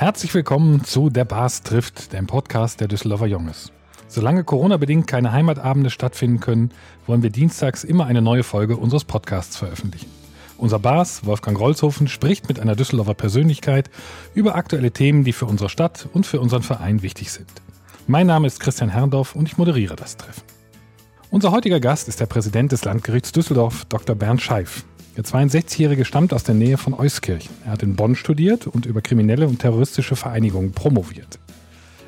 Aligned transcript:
Herzlich 0.00 0.32
willkommen 0.32 0.84
zu 0.84 1.10
Der 1.10 1.24
Bars 1.24 1.64
trifft, 1.64 2.12
dem 2.12 2.28
Podcast 2.28 2.80
der 2.80 2.86
Düsseldorfer 2.86 3.26
Junges. 3.26 3.72
Solange 4.06 4.44
Corona-bedingt 4.44 5.08
keine 5.08 5.32
Heimatabende 5.32 5.90
stattfinden 5.90 6.38
können, 6.38 6.70
wollen 7.08 7.24
wir 7.24 7.30
dienstags 7.30 7.82
immer 7.82 8.06
eine 8.06 8.22
neue 8.22 8.44
Folge 8.44 8.76
unseres 8.76 9.04
Podcasts 9.04 9.56
veröffentlichen. 9.56 10.08
Unser 10.56 10.78
Bars, 10.78 11.26
Wolfgang 11.26 11.58
Rolzhofen, 11.58 12.06
spricht 12.06 12.46
mit 12.46 12.60
einer 12.60 12.76
Düsseldorfer 12.76 13.14
Persönlichkeit 13.14 13.90
über 14.36 14.54
aktuelle 14.54 14.92
Themen, 14.92 15.24
die 15.24 15.32
für 15.32 15.46
unsere 15.46 15.68
Stadt 15.68 16.08
und 16.12 16.26
für 16.28 16.38
unseren 16.38 16.62
Verein 16.62 17.02
wichtig 17.02 17.32
sind. 17.32 17.50
Mein 18.06 18.28
Name 18.28 18.46
ist 18.46 18.60
Christian 18.60 18.90
Herrndorf 18.90 19.34
und 19.34 19.48
ich 19.48 19.58
moderiere 19.58 19.96
das 19.96 20.16
Treffen. 20.16 20.44
Unser 21.32 21.50
heutiger 21.50 21.80
Gast 21.80 22.06
ist 22.06 22.20
der 22.20 22.26
Präsident 22.26 22.70
des 22.70 22.84
Landgerichts 22.84 23.32
Düsseldorf, 23.32 23.84
Dr. 23.86 24.14
Bernd 24.14 24.42
Scheif. 24.42 24.84
Der 25.18 25.24
62-Jährige 25.24 26.04
stammt 26.04 26.32
aus 26.32 26.44
der 26.44 26.54
Nähe 26.54 26.76
von 26.76 26.94
Euskirchen. 26.94 27.50
Er 27.64 27.72
hat 27.72 27.82
in 27.82 27.96
Bonn 27.96 28.14
studiert 28.14 28.68
und 28.68 28.86
über 28.86 29.00
kriminelle 29.00 29.48
und 29.48 29.58
terroristische 29.58 30.14
Vereinigungen 30.14 30.70
promoviert. 30.70 31.40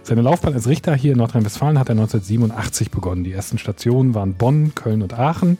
Seine 0.05 0.23
Laufbahn 0.23 0.55
als 0.55 0.69
Richter 0.69 0.95
hier 0.95 1.11
in 1.11 1.19
Nordrhein-Westfalen 1.19 1.77
hat 1.77 1.89
er 1.89 1.95
1987 1.95 2.93
begonnen. 2.93 3.25
Die 3.25 3.33
ersten 3.33 3.59
Stationen 3.59 4.15
waren 4.15 4.35
Bonn, 4.35 4.77
Köln 4.77 5.03
und 5.03 5.19
Aachen. 5.19 5.59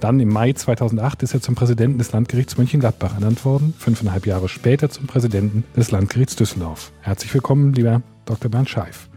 Dann 0.00 0.20
im 0.20 0.28
Mai 0.28 0.52
2008 0.52 1.22
ist 1.22 1.32
er 1.32 1.40
zum 1.40 1.54
Präsidenten 1.54 1.96
des 1.96 2.12
Landgerichts 2.12 2.58
Mönchengladbach 2.58 3.14
ernannt 3.14 3.46
worden, 3.46 3.72
fünfeinhalb 3.78 4.26
Jahre 4.26 4.50
später 4.50 4.90
zum 4.90 5.06
Präsidenten 5.06 5.64
des 5.74 5.90
Landgerichts 5.90 6.36
Düsseldorf. 6.36 6.92
Herzlich 7.00 7.32
willkommen, 7.32 7.72
lieber 7.72 8.02
Dr. 8.26 8.50
Bernd 8.50 8.68
Scheif. 8.68 9.09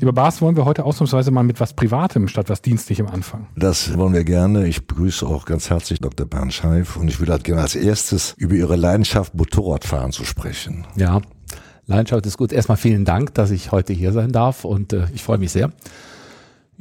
Lieber 0.00 0.14
Bas, 0.14 0.40
wollen 0.40 0.56
wir 0.56 0.64
heute 0.64 0.86
ausnahmsweise 0.86 1.30
mal 1.30 1.42
mit 1.42 1.60
was 1.60 1.74
Privatem 1.74 2.26
statt 2.26 2.48
was 2.48 2.62
Dienstlichem 2.62 3.06
anfangen? 3.06 3.48
Das 3.54 3.98
wollen 3.98 4.14
wir 4.14 4.24
gerne. 4.24 4.66
Ich 4.66 4.86
begrüße 4.86 5.26
auch 5.26 5.44
ganz 5.44 5.68
herzlich 5.68 6.00
Dr. 6.00 6.24
Bernd 6.24 6.54
Scheif 6.54 6.96
und 6.96 7.08
ich 7.08 7.20
würde 7.20 7.32
halt 7.32 7.44
gerne 7.44 7.60
als 7.60 7.76
erstes 7.76 8.32
über 8.38 8.54
Ihre 8.54 8.76
Leidenschaft 8.76 9.34
Motorradfahren 9.34 10.12
zu 10.12 10.24
sprechen. 10.24 10.86
Ja, 10.96 11.20
Leidenschaft 11.84 12.24
ist 12.24 12.38
gut. 12.38 12.50
Erstmal 12.50 12.78
vielen 12.78 13.04
Dank, 13.04 13.34
dass 13.34 13.50
ich 13.50 13.72
heute 13.72 13.92
hier 13.92 14.12
sein 14.12 14.32
darf 14.32 14.64
und 14.64 14.94
äh, 14.94 15.06
ich 15.12 15.22
freue 15.22 15.36
mich 15.36 15.52
sehr. 15.52 15.70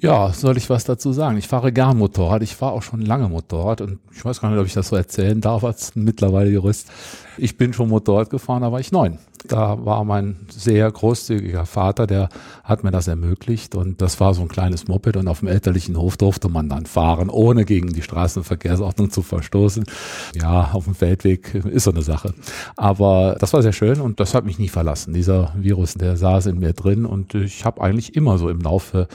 Ja, 0.02 0.31
soll 0.31 0.55
ich 0.55 0.69
was 0.69 0.86
dazu 0.86 1.11
sagen? 1.11 1.38
Ich 1.38 1.50
fahre 1.50 1.73
gern 1.73 1.97
Motorrad. 1.97 2.42
Ich 2.42 2.55
fahre 2.55 2.72
auch 2.73 2.83
schon 2.83 3.02
lange 3.02 3.28
Motorrad 3.28 3.81
und 3.81 4.00
ich 4.14 4.23
weiß 4.23 4.39
gar 4.39 4.50
nicht, 4.50 4.59
ob 4.59 4.66
ich 4.66 4.73
das 4.73 4.88
so 4.88 4.95
erzählen 4.95 5.42
darf 5.42 5.66
als 5.66 5.94
mittlerweile 5.95 6.50
Jurist. 6.50 6.89
Ich 7.38 7.58
bin 7.58 7.73
schon 7.73 7.89
Motorrad 7.89 8.30
gefahren, 8.30 8.61
da 8.61 8.72
war 8.72 8.80
ich 8.80 8.94
neun. 8.94 9.20
Da 9.47 9.86
war 9.86 10.03
mein 10.05 10.47
sehr 10.50 10.89
großzügiger 10.92 11.66
Vater, 11.66 12.08
der 12.08 12.30
hat 12.64 12.83
mir 12.83 12.92
das 12.92 13.08
ermöglicht 13.08 13.73
und 13.75 14.02
das 14.02 14.20
war 14.20 14.33
so 14.33 14.42
ein 14.42 14.50
kleines 14.50 14.88
Moped 14.88 15.16
und 15.16 15.27
auf 15.30 15.39
dem 15.39 15.47
elterlichen 15.47 15.97
Hof 15.97 16.17
durfte 16.17 16.50
man 16.50 16.67
dann 16.67 16.86
fahren, 16.86 17.30
ohne 17.30 17.64
gegen 17.64 17.94
die 17.94 18.02
Straßenverkehrsordnung 18.02 19.11
zu 19.11 19.22
verstoßen. 19.22 19.86
Ja, 20.36 20.72
auf 20.73 20.86
dem 20.86 20.95
Feldweg 20.95 21.55
ist 21.55 21.86
so 21.86 21.92
eine 21.92 22.02
Sache. 22.02 22.33
Aber 22.75 23.38
das 23.39 23.53
war 23.53 23.61
sehr 23.61 23.73
schön 23.73 24.02
und 24.02 24.20
das 24.20 24.33
hat 24.33 24.45
mich 24.45 24.59
nie 24.59 24.70
verlassen. 24.70 25.14
Dieser 25.14 25.53
Virus, 25.58 25.94
der 25.94 26.17
saß 26.17 26.47
in 26.47 26.59
mir 26.59 26.73
drin 26.73 27.05
und 27.05 27.33
ich 27.36 27.64
habe 27.64 27.81
eigentlich 27.81 28.16
immer 28.16 28.38
so 28.38 28.50
im 28.50 28.59
Laufe 28.59 29.08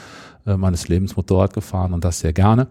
äh, 0.45 0.57
meines 0.57 0.87
Lebens 0.87 1.15
Motorrad 1.15 1.53
gefahren 1.53 1.93
und 1.93 2.03
das 2.03 2.19
sehr 2.19 2.33
gerne. 2.33 2.67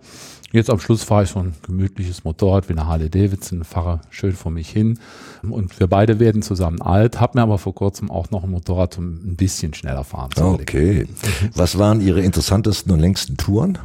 Jetzt 0.53 0.71
am 0.71 0.79
Schluss 0.79 1.03
fahre 1.03 1.25
ich 1.25 1.31
so 1.31 1.41
ein 1.41 1.55
gemütliches 1.67 2.23
Motorrad 2.23 2.69
wie 2.69 2.75
eine 2.75 2.87
Harley 2.87 3.11
Davidson, 3.11 3.65
fahre 3.65 4.01
schön 4.11 4.35
vor 4.35 4.53
mich 4.53 4.71
hin 4.71 5.01
und 5.43 5.81
wir 5.81 5.89
beide 5.89 6.21
werden 6.21 6.43
zusammen 6.43 6.81
alt, 6.81 7.21
habe 7.21 7.39
mir 7.39 7.43
aber 7.43 7.59
vor 7.59 7.75
kurzem 7.75 8.09
auch 8.11 8.31
noch 8.31 8.45
ein 8.45 8.51
Motorrad 8.51 8.97
um 8.99 9.15
ein 9.15 9.37
bisschen 9.37 9.75
schneller 9.75 10.05
fahren 10.05 10.31
zu 10.33 10.45
Okay. 10.45 11.09
Was 11.57 11.77
waren 11.79 12.01
Ihre 12.01 12.21
interessantesten 12.21 12.93
und 12.93 13.01
längsten 13.01 13.37
Touren? 13.37 13.79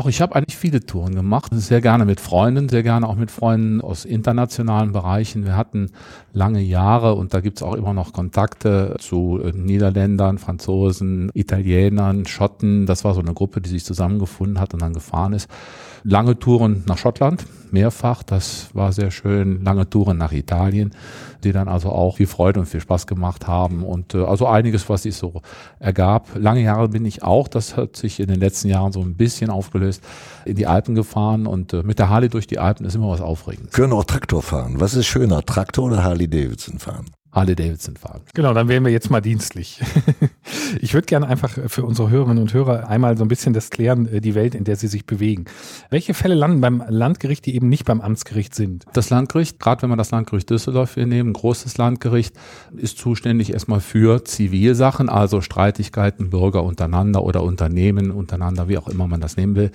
Auch 0.00 0.06
ich 0.06 0.22
habe 0.22 0.34
eigentlich 0.34 0.56
viele 0.56 0.80
Touren 0.80 1.14
gemacht, 1.14 1.52
sehr 1.52 1.82
gerne 1.82 2.06
mit 2.06 2.20
Freunden, 2.20 2.70
sehr 2.70 2.82
gerne 2.82 3.06
auch 3.06 3.16
mit 3.16 3.30
Freunden 3.30 3.82
aus 3.82 4.06
internationalen 4.06 4.92
Bereichen. 4.92 5.44
Wir 5.44 5.58
hatten 5.58 5.90
lange 6.32 6.62
Jahre 6.62 7.16
und 7.16 7.34
da 7.34 7.40
gibt's 7.40 7.62
auch 7.62 7.74
immer 7.74 7.92
noch 7.92 8.14
Kontakte 8.14 8.96
zu 8.98 9.38
äh, 9.44 9.52
Niederländern, 9.52 10.38
Franzosen, 10.38 11.30
Italienern, 11.34 12.24
Schotten. 12.24 12.86
Das 12.86 13.04
war 13.04 13.12
so 13.12 13.20
eine 13.20 13.34
Gruppe, 13.34 13.60
die 13.60 13.68
sich 13.68 13.84
zusammengefunden 13.84 14.58
hat 14.58 14.72
und 14.72 14.80
dann 14.80 14.94
gefahren 14.94 15.34
ist. 15.34 15.50
Lange 16.02 16.38
Touren 16.38 16.82
nach 16.86 16.96
Schottland, 16.96 17.44
mehrfach, 17.72 18.22
das 18.22 18.74
war 18.74 18.92
sehr 18.92 19.10
schön. 19.10 19.62
Lange 19.64 19.88
Touren 19.88 20.16
nach 20.16 20.32
Italien, 20.32 20.92
die 21.44 21.52
dann 21.52 21.68
also 21.68 21.90
auch 21.90 22.16
viel 22.16 22.26
Freude 22.26 22.60
und 22.60 22.66
viel 22.66 22.80
Spaß 22.80 23.06
gemacht 23.06 23.46
haben 23.46 23.84
und 23.84 24.14
äh, 24.14 24.24
also 24.24 24.46
einiges, 24.46 24.88
was 24.88 25.02
sich 25.02 25.16
so 25.16 25.42
ergab. 25.78 26.28
Lange 26.36 26.62
Jahre 26.62 26.88
bin 26.88 27.04
ich 27.04 27.22
auch, 27.22 27.48
das 27.48 27.76
hat 27.76 27.96
sich 27.96 28.18
in 28.18 28.28
den 28.28 28.40
letzten 28.40 28.68
Jahren 28.68 28.92
so 28.92 29.00
ein 29.00 29.14
bisschen 29.14 29.50
aufgelöst, 29.50 29.89
in 30.44 30.56
die 30.56 30.66
Alpen 30.66 30.94
gefahren 30.94 31.46
und 31.46 31.72
äh, 31.72 31.82
mit 31.82 31.98
der 31.98 32.08
Harley 32.08 32.28
durch 32.28 32.46
die 32.46 32.58
Alpen 32.58 32.86
ist 32.86 32.94
immer 32.94 33.10
was 33.10 33.20
Aufregendes. 33.20 33.72
Können 33.72 33.92
auch 33.92 34.04
Traktor 34.04 34.42
fahren. 34.42 34.76
Was 34.78 34.94
ist 34.94 35.06
schöner, 35.06 35.44
Traktor 35.44 35.86
oder 35.86 36.04
Harley 36.04 36.28
Davidson 36.28 36.78
fahren? 36.78 37.06
Harley 37.32 37.54
Davidson 37.54 37.96
fahren. 37.96 38.22
Genau, 38.34 38.54
dann 38.54 38.68
wären 38.68 38.84
wir 38.84 38.90
jetzt 38.92 39.10
mal 39.10 39.20
dienstlich. 39.20 39.80
ich 40.80 40.94
würde 40.94 41.06
gerne 41.06 41.26
einfach 41.26 41.56
für 41.66 41.84
unsere 41.84 42.10
Hörerinnen 42.10 42.42
und 42.42 42.52
Hörer 42.52 42.88
einmal 42.88 43.16
so 43.16 43.24
ein 43.24 43.28
bisschen 43.28 43.52
das 43.52 43.70
klären, 43.70 44.06
äh, 44.06 44.20
die 44.20 44.34
Welt, 44.34 44.54
in 44.54 44.64
der 44.64 44.76
sie 44.76 44.88
sich 44.88 45.06
bewegen. 45.06 45.44
Welche 45.90 46.14
Fälle 46.14 46.34
landen 46.34 46.60
beim 46.60 46.82
Landgericht, 46.88 47.46
die 47.46 47.54
eben 47.54 47.68
nicht 47.68 47.84
beim 47.84 48.00
Amtsgericht 48.00 48.54
sind? 48.54 48.84
Das 48.92 49.10
Landgericht, 49.10 49.58
gerade 49.58 49.82
wenn 49.82 49.90
wir 49.90 49.96
das 49.96 50.10
Landgericht 50.10 50.50
Düsseldorf 50.50 50.94
hier 50.94 51.06
nehmen, 51.06 51.32
großes 51.32 51.78
Landgericht, 51.78 52.34
ist 52.76 52.98
zuständig 52.98 53.52
erstmal 53.52 53.80
für 53.80 54.24
Zivilsachen, 54.24 55.08
also 55.08 55.40
Streitigkeiten 55.40 56.30
Bürger 56.30 56.62
untereinander 56.62 57.22
oder 57.24 57.42
Unternehmen 57.42 58.10
untereinander, 58.10 58.68
wie 58.68 58.78
auch 58.78 58.88
immer 58.88 59.06
man 59.06 59.20
das 59.20 59.36
nehmen 59.36 59.54
will, 59.54 59.70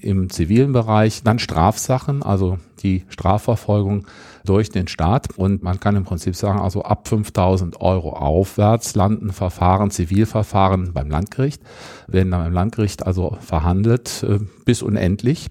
im 0.00 0.30
zivilen 0.30 0.72
Bereich. 0.72 1.22
Dann 1.22 1.38
Strafsachen, 1.38 2.22
also 2.22 2.58
die 2.82 3.04
Strafverfolgung 3.08 4.06
durch 4.44 4.70
den 4.70 4.88
Staat. 4.88 5.36
Und 5.36 5.62
man 5.62 5.80
kann 5.80 5.96
im 5.96 6.04
Prinzip 6.04 6.34
sagen, 6.36 6.60
also 6.60 6.82
ab 6.82 7.08
5000 7.08 7.80
Euro 7.80 8.10
aufwärts 8.14 8.94
landen 8.94 9.32
Verfahren, 9.32 9.90
Zivilverfahren 10.20 10.92
beim 10.92 11.10
Landgericht, 11.10 11.62
werden 12.06 12.30
dann 12.30 12.44
beim 12.44 12.52
Landgericht 12.52 13.06
also 13.06 13.36
verhandelt 13.40 14.22
äh, 14.22 14.38
bis 14.64 14.82
unendlich. 14.82 15.48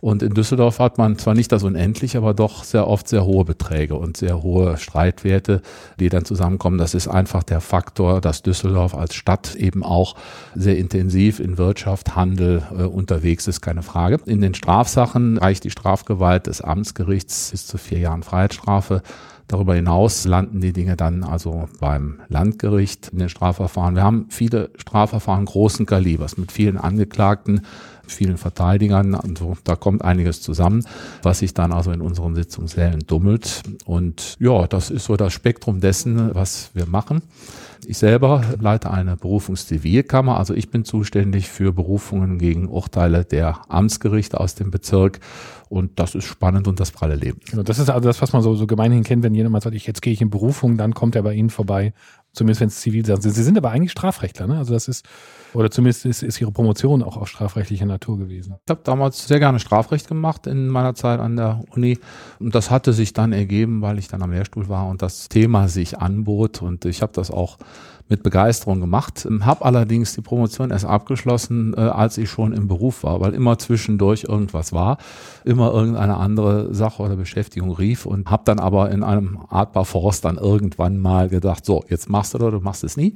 Und 0.00 0.22
in 0.22 0.32
Düsseldorf 0.32 0.78
hat 0.78 0.96
man 0.96 1.18
zwar 1.18 1.34
nicht 1.34 1.50
das 1.50 1.64
unendlich, 1.64 2.16
aber 2.16 2.32
doch 2.32 2.62
sehr 2.62 2.86
oft 2.86 3.08
sehr 3.08 3.24
hohe 3.24 3.44
Beträge 3.44 3.96
und 3.96 4.16
sehr 4.16 4.44
hohe 4.44 4.76
Streitwerte, 4.76 5.60
die 5.98 6.08
dann 6.08 6.24
zusammenkommen. 6.24 6.78
Das 6.78 6.94
ist 6.94 7.08
einfach 7.08 7.42
der 7.42 7.60
Faktor, 7.60 8.20
dass 8.20 8.42
Düsseldorf 8.42 8.94
als 8.94 9.16
Stadt 9.16 9.56
eben 9.56 9.82
auch 9.82 10.14
sehr 10.54 10.78
intensiv 10.78 11.40
in 11.40 11.58
Wirtschaft, 11.58 12.14
Handel 12.14 12.62
äh, 12.70 12.84
unterwegs 12.84 13.48
ist, 13.48 13.60
keine 13.60 13.82
Frage. 13.82 14.20
In 14.26 14.40
den 14.40 14.54
Strafsachen 14.54 15.36
reicht 15.36 15.64
die 15.64 15.70
Strafgewalt 15.70 16.46
des 16.46 16.60
Amtsgerichts 16.60 17.50
bis 17.50 17.66
zu 17.66 17.76
vier 17.76 17.98
Jahren 17.98 18.22
Freiheitsstrafe. 18.22 19.02
Darüber 19.48 19.74
hinaus 19.74 20.26
landen 20.26 20.60
die 20.60 20.74
Dinge 20.74 20.94
dann 20.94 21.24
also 21.24 21.68
beim 21.80 22.20
Landgericht 22.28 23.08
in 23.08 23.18
den 23.18 23.30
Strafverfahren. 23.30 23.94
Wir 23.94 24.02
haben 24.02 24.26
viele 24.28 24.70
Strafverfahren 24.76 25.46
großen 25.46 25.86
Kalibers 25.86 26.36
mit 26.36 26.52
vielen 26.52 26.76
Angeklagten, 26.76 27.62
vielen 28.06 28.36
Verteidigern. 28.36 29.14
Also 29.14 29.56
da 29.64 29.74
kommt 29.74 30.04
einiges 30.04 30.42
zusammen, 30.42 30.84
was 31.22 31.38
sich 31.38 31.54
dann 31.54 31.72
also 31.72 31.92
in 31.92 32.02
unseren 32.02 32.34
Sitzungssälen 32.34 33.00
dummelt. 33.06 33.62
Und 33.86 34.36
ja, 34.38 34.66
das 34.66 34.90
ist 34.90 35.06
so 35.06 35.16
das 35.16 35.32
Spektrum 35.32 35.80
dessen, 35.80 36.34
was 36.34 36.70
wir 36.74 36.84
machen. 36.84 37.22
Ich 37.86 37.98
selber 37.98 38.42
leite 38.60 38.90
eine 38.90 39.16
Berufungszivilkammer, 39.16 40.36
also 40.36 40.54
ich 40.54 40.70
bin 40.70 40.84
zuständig 40.84 41.48
für 41.48 41.72
Berufungen 41.72 42.38
gegen 42.38 42.68
Urteile 42.68 43.24
der 43.24 43.60
Amtsgerichte 43.68 44.40
aus 44.40 44.54
dem 44.54 44.70
Bezirk. 44.70 45.20
Und 45.68 45.98
das 45.98 46.14
ist 46.14 46.24
spannend 46.24 46.66
und 46.66 46.80
das 46.80 46.90
pralle 46.90 47.14
Leben. 47.14 47.40
Genau, 47.50 47.62
das 47.62 47.78
ist 47.78 47.90
also 47.90 48.08
das, 48.08 48.22
was 48.22 48.32
man 48.32 48.42
so, 48.42 48.54
so 48.54 48.66
gemeinhin 48.66 49.04
kennt, 49.04 49.22
wenn 49.22 49.34
jemand 49.34 49.62
sagt, 49.62 49.76
ich, 49.76 49.86
jetzt 49.86 50.00
gehe 50.00 50.12
ich 50.12 50.22
in 50.22 50.30
Berufung, 50.30 50.78
dann 50.78 50.94
kommt 50.94 51.14
er 51.14 51.22
bei 51.22 51.34
Ihnen 51.34 51.50
vorbei, 51.50 51.92
zumindest 52.38 52.60
wenn 52.60 52.68
es 52.68 52.80
zivil 52.80 53.04
sind. 53.04 53.22
Sie 53.22 53.42
sind 53.42 53.58
aber 53.58 53.70
eigentlich 53.70 53.92
Strafrechtler, 53.92 54.46
ne? 54.46 54.58
Also 54.58 54.72
das 54.72 54.88
ist 54.88 55.04
oder 55.54 55.70
zumindest 55.70 56.04
ist, 56.04 56.22
ist 56.22 56.40
Ihre 56.40 56.52
Promotion 56.52 57.02
auch 57.02 57.16
auf 57.16 57.28
strafrechtlicher 57.28 57.86
Natur 57.86 58.18
gewesen. 58.18 58.56
Ich 58.66 58.70
habe 58.70 58.80
damals 58.84 59.26
sehr 59.26 59.38
gerne 59.38 59.58
Strafrecht 59.58 60.08
gemacht 60.08 60.46
in 60.46 60.68
meiner 60.68 60.94
Zeit 60.94 61.20
an 61.20 61.36
der 61.36 61.62
Uni. 61.70 61.98
Und 62.38 62.54
das 62.54 62.70
hatte 62.70 62.92
sich 62.92 63.12
dann 63.12 63.32
ergeben, 63.32 63.80
weil 63.80 63.98
ich 63.98 64.08
dann 64.08 64.22
am 64.22 64.30
Lehrstuhl 64.30 64.68
war 64.68 64.86
und 64.88 65.00
das 65.00 65.28
Thema 65.28 65.68
sich 65.68 65.98
anbot. 65.98 66.60
Und 66.60 66.84
ich 66.84 67.02
habe 67.02 67.12
das 67.14 67.30
auch 67.30 67.56
mit 68.08 68.22
Begeisterung 68.22 68.80
gemacht. 68.80 69.28
Habe 69.40 69.64
allerdings 69.64 70.14
die 70.14 70.22
Promotion 70.22 70.70
erst 70.70 70.84
abgeschlossen, 70.84 71.74
äh, 71.76 71.80
als 71.80 72.18
ich 72.18 72.30
schon 72.30 72.52
im 72.52 72.68
Beruf 72.68 73.02
war, 73.02 73.20
weil 73.20 73.34
immer 73.34 73.58
zwischendurch 73.58 74.24
irgendwas 74.24 74.72
war, 74.72 74.98
immer 75.44 75.72
irgendeine 75.72 76.16
andere 76.16 76.74
Sache 76.74 77.02
oder 77.02 77.16
Beschäftigung 77.16 77.72
rief 77.72 78.06
und 78.06 78.30
habe 78.30 78.42
dann 78.44 78.58
aber 78.58 78.90
in 78.90 79.02
einem 79.02 79.38
Artbar 79.48 79.84
Forst 79.84 80.24
dann 80.24 80.36
irgendwann 80.36 80.98
mal 80.98 81.28
gedacht, 81.28 81.64
so, 81.64 81.84
jetzt 81.88 82.08
machst 82.08 82.34
du 82.34 82.38
oder 82.38 82.50
du 82.50 82.60
machst 82.60 82.84
es 82.84 82.96
nie. 82.96 83.14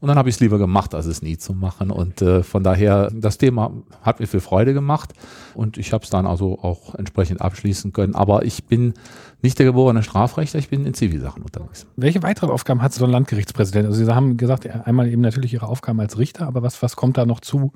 Und 0.00 0.08
dann 0.08 0.16
habe 0.16 0.30
ich 0.30 0.36
es 0.36 0.40
lieber 0.40 0.56
gemacht, 0.56 0.94
als 0.94 1.04
es 1.04 1.20
nie 1.20 1.36
zu 1.36 1.52
machen. 1.52 1.90
Und 1.90 2.22
äh, 2.22 2.42
von 2.42 2.62
daher, 2.62 3.10
das 3.12 3.36
Thema 3.36 3.70
hat 4.00 4.18
mir 4.18 4.26
viel 4.26 4.40
Freude 4.40 4.72
gemacht 4.72 5.12
und 5.54 5.76
ich 5.76 5.92
habe 5.92 6.04
es 6.04 6.10
dann 6.10 6.26
also 6.26 6.58
auch 6.62 6.94
entsprechend 6.94 7.42
abschließen 7.42 7.92
können. 7.92 8.14
Aber 8.14 8.44
ich 8.44 8.64
bin 8.64 8.94
nicht 9.42 9.58
der 9.58 9.66
geborene 9.66 10.02
Strafrechtler, 10.02 10.60
ich 10.60 10.68
bin 10.68 10.84
in 10.84 10.94
Zivilsachen 10.94 11.42
unterwegs. 11.42 11.86
Welche 11.96 12.22
weiteren 12.22 12.50
Aufgaben 12.50 12.82
hat 12.82 12.92
so 12.92 13.04
ein 13.04 13.10
Landgerichtspräsident? 13.10 13.86
Also 13.86 14.04
Sie 14.04 14.14
haben 14.14 14.36
gesagt, 14.36 14.68
einmal 14.86 15.08
eben 15.08 15.22
natürlich 15.22 15.52
Ihre 15.54 15.68
Aufgaben 15.68 16.00
als 16.00 16.18
Richter, 16.18 16.46
aber 16.46 16.62
was, 16.62 16.82
was 16.82 16.96
kommt 16.96 17.16
da 17.16 17.26
noch 17.26 17.40
zu, 17.40 17.72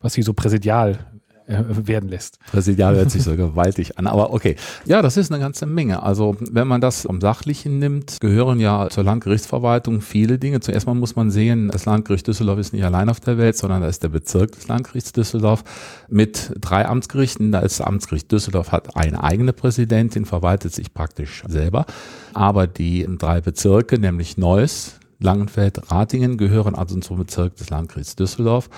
was 0.00 0.14
Sie 0.14 0.22
so 0.22 0.34
präsidial 0.34 0.98
werden 1.46 2.08
lässt. 2.08 2.38
Präsidial 2.50 2.96
hört 2.96 3.10
sich 3.10 3.22
so 3.22 3.36
gewaltig 3.36 3.98
an, 3.98 4.06
aber 4.06 4.32
okay. 4.32 4.56
Ja, 4.84 5.02
das 5.02 5.16
ist 5.16 5.30
eine 5.30 5.40
ganze 5.40 5.66
Menge. 5.66 6.02
Also 6.02 6.36
wenn 6.40 6.66
man 6.66 6.80
das 6.80 7.06
am 7.06 7.20
Sachlichen 7.20 7.78
nimmt, 7.78 8.20
gehören 8.20 8.60
ja 8.60 8.88
zur 8.90 9.04
Landgerichtsverwaltung 9.04 10.00
viele 10.00 10.38
Dinge. 10.38 10.60
Zuerst 10.60 10.86
mal 10.86 10.94
muss 10.94 11.16
man 11.16 11.30
sehen, 11.30 11.68
das 11.70 11.84
Landgericht 11.84 12.26
Düsseldorf 12.26 12.58
ist 12.58 12.72
nicht 12.72 12.84
allein 12.84 13.08
auf 13.08 13.20
der 13.20 13.38
Welt, 13.38 13.56
sondern 13.56 13.82
da 13.82 13.88
ist 13.88 14.02
der 14.02 14.08
Bezirk 14.08 14.52
des 14.52 14.68
Landgerichts 14.68 15.12
Düsseldorf 15.12 15.62
mit 16.08 16.52
drei 16.60 16.86
Amtsgerichten. 16.86 17.52
Da 17.52 17.60
ist 17.60 17.80
das 17.80 17.86
Amtsgericht 17.86 18.30
Düsseldorf 18.30 18.72
hat 18.72 18.96
eine 18.96 19.22
eigene 19.22 19.52
Präsidentin, 19.52 20.24
verwaltet 20.24 20.72
sich 20.72 20.92
praktisch 20.92 21.44
selber. 21.46 21.86
Aber 22.34 22.66
die 22.66 23.06
drei 23.18 23.40
Bezirke, 23.40 23.98
nämlich 23.98 24.36
Neuss, 24.36 24.98
Langenfeld, 25.18 25.90
Ratingen 25.90 26.36
gehören 26.36 26.74
also 26.74 26.98
zum 27.00 27.16
Bezirk 27.18 27.56
des 27.56 27.70
Landgerichts 27.70 28.16
Düsseldorf. 28.16 28.68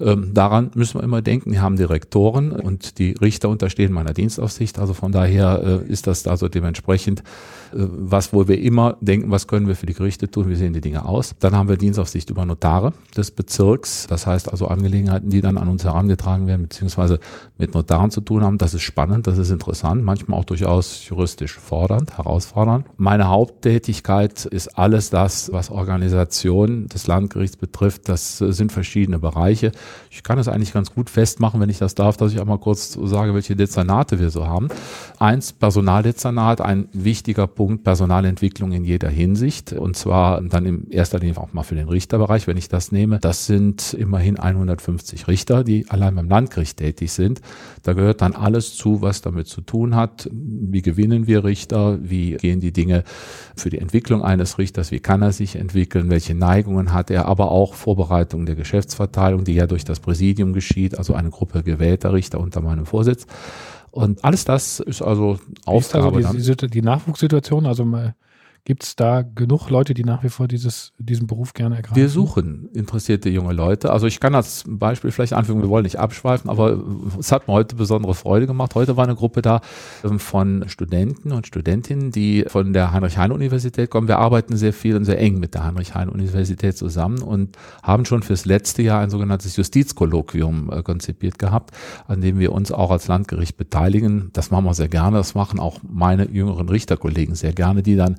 Ähm, 0.00 0.34
daran 0.34 0.70
müssen 0.74 1.00
wir 1.00 1.04
immer 1.04 1.22
denken, 1.22 1.52
wir 1.52 1.62
haben 1.62 1.76
Direktoren 1.76 2.52
und 2.52 2.98
die 2.98 3.12
Richter 3.12 3.48
unterstehen 3.48 3.92
meiner 3.92 4.12
Dienstaufsicht. 4.12 4.78
Also 4.78 4.94
von 4.94 5.12
daher 5.12 5.82
äh, 5.86 5.90
ist 5.90 6.06
das 6.06 6.26
also 6.26 6.48
dementsprechend 6.48 7.20
äh, 7.72 7.76
was, 7.76 8.32
wo 8.32 8.46
wir 8.46 8.60
immer 8.60 8.96
denken, 9.00 9.30
was 9.30 9.46
können 9.46 9.68
wir 9.68 9.76
für 9.76 9.86
die 9.86 9.94
Gerichte 9.94 10.30
tun, 10.30 10.48
wie 10.48 10.54
sehen 10.54 10.72
die 10.72 10.80
Dinge 10.80 11.06
aus. 11.06 11.34
Dann 11.40 11.54
haben 11.54 11.68
wir 11.68 11.76
Dienstaufsicht 11.76 12.30
über 12.30 12.44
Notare 12.44 12.92
des 13.16 13.30
Bezirks. 13.30 14.06
Das 14.06 14.26
heißt 14.26 14.50
also 14.50 14.68
Angelegenheiten, 14.68 15.30
die 15.30 15.40
dann 15.40 15.56
an 15.56 15.68
uns 15.68 15.84
herangetragen 15.84 16.46
werden, 16.46 16.62
beziehungsweise 16.62 17.18
mit 17.56 17.74
Notaren 17.74 18.10
zu 18.10 18.20
tun 18.20 18.42
haben. 18.42 18.58
Das 18.58 18.74
ist 18.74 18.82
spannend, 18.82 19.26
das 19.26 19.38
ist 19.38 19.50
interessant, 19.50 20.04
manchmal 20.04 20.38
auch 20.38 20.44
durchaus 20.44 21.08
juristisch 21.08 21.58
fordernd, 21.58 22.18
herausfordernd. 22.18 22.86
Meine 22.96 23.28
Haupttätigkeit 23.28 24.44
ist 24.44 24.78
alles 24.78 25.10
das, 25.10 25.52
was 25.52 25.70
Organisation 25.70 26.86
des 26.88 27.06
Landgerichts 27.06 27.56
betrifft. 27.56 28.08
Das 28.08 28.38
sind 28.38 28.72
verschiedene 28.72 29.18
Bereiche. 29.18 29.72
Ich 30.10 30.22
kann 30.22 30.38
es 30.38 30.48
eigentlich 30.48 30.72
ganz 30.72 30.92
gut 30.92 31.10
festmachen, 31.10 31.60
wenn 31.60 31.70
ich 31.70 31.78
das 31.78 31.94
darf, 31.94 32.16
dass 32.16 32.32
ich 32.32 32.40
einmal 32.40 32.58
kurz 32.58 32.92
sage, 32.92 33.34
welche 33.34 33.56
Dezernate 33.56 34.18
wir 34.18 34.30
so 34.30 34.46
haben. 34.46 34.68
Eins, 35.18 35.52
Personaldezernat, 35.52 36.60
ein 36.60 36.88
wichtiger 36.92 37.46
Punkt, 37.46 37.84
Personalentwicklung 37.84 38.72
in 38.72 38.84
jeder 38.84 39.08
Hinsicht. 39.08 39.72
Und 39.72 39.96
zwar 39.96 40.40
dann 40.42 40.66
in 40.66 40.90
erster 40.90 41.18
Linie 41.18 41.36
auch 41.38 41.52
mal 41.52 41.62
für 41.62 41.74
den 41.74 41.88
Richterbereich, 41.88 42.46
wenn 42.46 42.56
ich 42.56 42.68
das 42.68 42.92
nehme. 42.92 43.18
Das 43.20 43.46
sind 43.46 43.94
immerhin 43.94 44.38
150 44.38 45.28
Richter, 45.28 45.64
die 45.64 45.88
allein 45.88 46.14
beim 46.14 46.28
Landgericht 46.28 46.78
tätig 46.78 47.12
sind. 47.12 47.40
Da 47.82 47.92
gehört 47.92 48.22
dann 48.22 48.34
alles 48.34 48.76
zu, 48.76 49.02
was 49.02 49.22
damit 49.22 49.46
zu 49.46 49.60
tun 49.60 49.94
hat. 49.94 50.28
Wie 50.32 50.82
gewinnen 50.82 51.26
wir 51.26 51.44
Richter? 51.44 51.98
Wie 52.02 52.36
gehen 52.36 52.60
die 52.60 52.72
Dinge 52.72 53.04
für 53.56 53.70
die 53.70 53.78
Entwicklung 53.78 54.22
eines 54.22 54.58
Richters? 54.58 54.90
Wie 54.90 55.00
kann 55.00 55.22
er 55.22 55.32
sich 55.32 55.56
entwickeln? 55.56 55.76
entwickeln, 55.76 56.10
welche 56.10 56.34
Neigungen 56.34 56.92
hat 56.92 57.10
er, 57.10 57.26
aber 57.26 57.50
auch 57.50 57.74
Vorbereitung 57.74 58.46
der 58.46 58.54
Geschäftsverteilung, 58.54 59.44
die 59.44 59.54
ja 59.54 59.66
durch 59.66 59.75
das 59.84 60.00
Präsidium 60.00 60.52
geschieht, 60.52 60.98
also 60.98 61.14
eine 61.14 61.30
Gruppe 61.30 61.62
gewählter 61.62 62.12
Richter 62.12 62.40
unter 62.40 62.60
meinem 62.60 62.86
Vorsitz. 62.86 63.26
Und 63.90 64.24
alles 64.24 64.44
das 64.44 64.80
ist 64.80 65.02
also 65.02 65.38
Aufgabe. 65.64 66.20
Ist 66.20 66.26
also 66.26 66.54
die, 66.54 66.68
die 66.68 66.82
Nachwuchssituation, 66.82 67.66
also 67.66 67.84
mal 67.84 68.14
Gibt 68.66 68.82
es 68.82 68.96
da 68.96 69.22
genug 69.22 69.70
Leute, 69.70 69.94
die 69.94 70.02
nach 70.02 70.24
wie 70.24 70.28
vor 70.28 70.48
dieses, 70.48 70.92
diesen 70.98 71.28
Beruf 71.28 71.54
gerne 71.54 71.76
ergreifen? 71.76 71.94
Wir 71.94 72.08
suchen 72.08 72.68
interessierte 72.74 73.30
junge 73.30 73.52
Leute. 73.52 73.92
Also 73.92 74.08
ich 74.08 74.18
kann 74.18 74.34
als 74.34 74.64
Beispiel 74.66 75.12
vielleicht 75.12 75.34
anfügen, 75.34 75.62
wir 75.62 75.68
wollen 75.68 75.84
nicht 75.84 76.00
abschweifen, 76.00 76.50
aber 76.50 76.82
es 77.16 77.30
hat 77.30 77.46
mir 77.46 77.54
heute 77.54 77.76
besondere 77.76 78.16
Freude 78.16 78.48
gemacht. 78.48 78.74
Heute 78.74 78.96
war 78.96 79.04
eine 79.04 79.14
Gruppe 79.14 79.40
da 79.40 79.60
ähm, 80.02 80.18
von 80.18 80.64
Studenten 80.68 81.30
und 81.30 81.46
Studentinnen, 81.46 82.10
die 82.10 82.44
von 82.48 82.72
der 82.72 82.90
Heinrich-Heine-Universität 82.90 83.88
kommen. 83.88 84.08
Wir 84.08 84.18
arbeiten 84.18 84.56
sehr 84.56 84.72
viel 84.72 84.96
und 84.96 85.04
sehr 85.04 85.20
eng 85.20 85.38
mit 85.38 85.54
der 85.54 85.62
Heinrich-Heine-Universität 85.62 86.76
zusammen 86.76 87.22
und 87.22 87.56
haben 87.84 88.04
schon 88.04 88.24
fürs 88.24 88.46
letzte 88.46 88.82
Jahr 88.82 89.00
ein 89.00 89.10
sogenanntes 89.10 89.54
Justizkolloquium 89.54 90.72
äh, 90.72 90.82
konzipiert 90.82 91.38
gehabt, 91.38 91.70
an 92.08 92.20
dem 92.20 92.40
wir 92.40 92.50
uns 92.50 92.72
auch 92.72 92.90
als 92.90 93.06
Landgericht 93.06 93.56
beteiligen. 93.56 94.30
Das 94.32 94.50
machen 94.50 94.64
wir 94.64 94.74
sehr 94.74 94.88
gerne. 94.88 95.18
Das 95.18 95.36
machen 95.36 95.60
auch 95.60 95.78
meine 95.88 96.28
jüngeren 96.28 96.68
Richterkollegen 96.68 97.36
sehr 97.36 97.52
gerne, 97.52 97.84
die 97.84 97.94
dann 97.94 98.16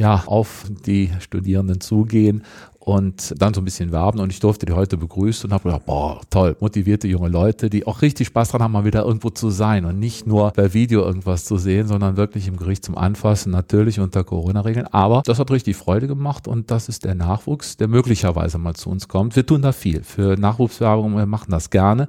ja, 0.00 0.22
auf 0.24 0.64
die 0.86 1.10
Studierenden 1.20 1.82
zugehen 1.82 2.42
und 2.78 3.34
dann 3.36 3.52
so 3.52 3.60
ein 3.60 3.66
bisschen 3.66 3.92
werben. 3.92 4.18
Und 4.18 4.32
ich 4.32 4.40
durfte 4.40 4.64
die 4.64 4.72
heute 4.72 4.96
begrüßen 4.96 5.48
und 5.50 5.52
habe 5.52 5.64
gedacht, 5.64 5.84
boah, 5.84 6.22
toll, 6.30 6.56
motivierte 6.58 7.06
junge 7.06 7.28
Leute, 7.28 7.68
die 7.68 7.86
auch 7.86 8.00
richtig 8.00 8.28
Spaß 8.28 8.48
dran 8.48 8.62
haben, 8.62 8.72
mal 8.72 8.86
wieder 8.86 9.04
irgendwo 9.04 9.28
zu 9.28 9.50
sein 9.50 9.84
und 9.84 9.98
nicht 9.98 10.26
nur 10.26 10.52
per 10.52 10.72
Video 10.72 11.02
irgendwas 11.02 11.44
zu 11.44 11.58
sehen, 11.58 11.86
sondern 11.86 12.16
wirklich 12.16 12.48
im 12.48 12.56
Gericht 12.56 12.82
zum 12.82 12.96
Anfassen, 12.96 13.52
natürlich 13.52 14.00
unter 14.00 14.24
Corona-Regeln. 14.24 14.86
Aber 14.86 15.20
das 15.26 15.38
hat 15.38 15.50
richtig 15.50 15.76
Freude 15.76 16.06
gemacht 16.06 16.48
und 16.48 16.70
das 16.70 16.88
ist 16.88 17.04
der 17.04 17.14
Nachwuchs, 17.14 17.76
der 17.76 17.88
möglicherweise 17.88 18.56
mal 18.56 18.74
zu 18.74 18.88
uns 18.88 19.06
kommt. 19.06 19.36
Wir 19.36 19.44
tun 19.44 19.60
da 19.60 19.72
viel 19.72 20.02
für 20.02 20.36
Nachwuchswerbung, 20.40 21.14
wir 21.14 21.26
machen 21.26 21.50
das 21.50 21.68
gerne 21.68 22.08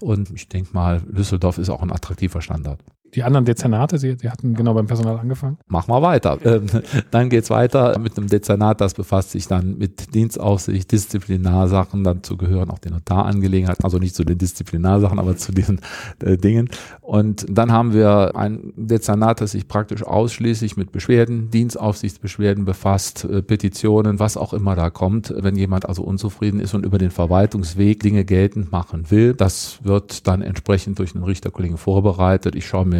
und 0.00 0.30
ich 0.30 0.46
denke 0.46 0.74
mal, 0.74 1.00
Düsseldorf 1.00 1.56
ist 1.56 1.70
auch 1.70 1.80
ein 1.80 1.90
attraktiver 1.90 2.42
Standort 2.42 2.80
die 3.14 3.22
anderen 3.22 3.44
Dezernate, 3.44 3.98
Sie, 3.98 4.16
Sie 4.20 4.30
hatten 4.30 4.54
genau 4.54 4.74
beim 4.74 4.86
Personal 4.86 5.18
angefangen? 5.18 5.58
Machen 5.66 5.92
wir 5.92 6.02
weiter. 6.02 6.38
Ähm, 6.44 6.66
dann 7.10 7.28
geht's 7.28 7.50
weiter 7.50 7.98
mit 7.98 8.16
einem 8.16 8.28
Dezernat, 8.28 8.80
das 8.80 8.94
befasst 8.94 9.32
sich 9.32 9.46
dann 9.46 9.78
mit 9.78 10.14
Dienstaufsicht, 10.14 10.90
Disziplinarsachen, 10.90 12.04
dazu 12.04 12.36
gehören 12.36 12.70
auch 12.70 12.78
die 12.78 12.90
Notarangelegenheiten, 12.90 13.84
also 13.84 13.98
nicht 13.98 14.14
zu 14.14 14.24
den 14.24 14.38
Disziplinarsachen, 14.38 15.18
aber 15.18 15.36
zu 15.36 15.52
diesen 15.52 15.80
äh, 16.24 16.36
Dingen. 16.36 16.68
Und 17.00 17.46
dann 17.48 17.72
haben 17.72 17.92
wir 17.92 18.36
ein 18.36 18.72
Dezernat, 18.76 19.40
das 19.40 19.52
sich 19.52 19.66
praktisch 19.66 20.02
ausschließlich 20.02 20.76
mit 20.76 20.92
Beschwerden, 20.92 21.50
Dienstaufsichtsbeschwerden 21.50 22.64
befasst, 22.64 23.24
äh, 23.24 23.42
Petitionen, 23.42 24.18
was 24.18 24.36
auch 24.36 24.52
immer 24.52 24.76
da 24.76 24.90
kommt, 24.90 25.34
wenn 25.36 25.56
jemand 25.56 25.88
also 25.88 26.02
unzufrieden 26.02 26.60
ist 26.60 26.74
und 26.74 26.86
über 26.86 26.98
den 26.98 27.10
Verwaltungsweg 27.10 28.00
Dinge 28.00 28.24
geltend 28.24 28.70
machen 28.70 29.10
will. 29.10 29.34
Das 29.34 29.80
wird 29.82 30.26
dann 30.26 30.42
entsprechend 30.42 30.98
durch 30.98 31.14
einen 31.14 31.24
Richterkollegen 31.24 31.78
vorbereitet. 31.78 32.54
Ich 32.54 32.66
schaue 32.66 32.86
mir 32.86 32.99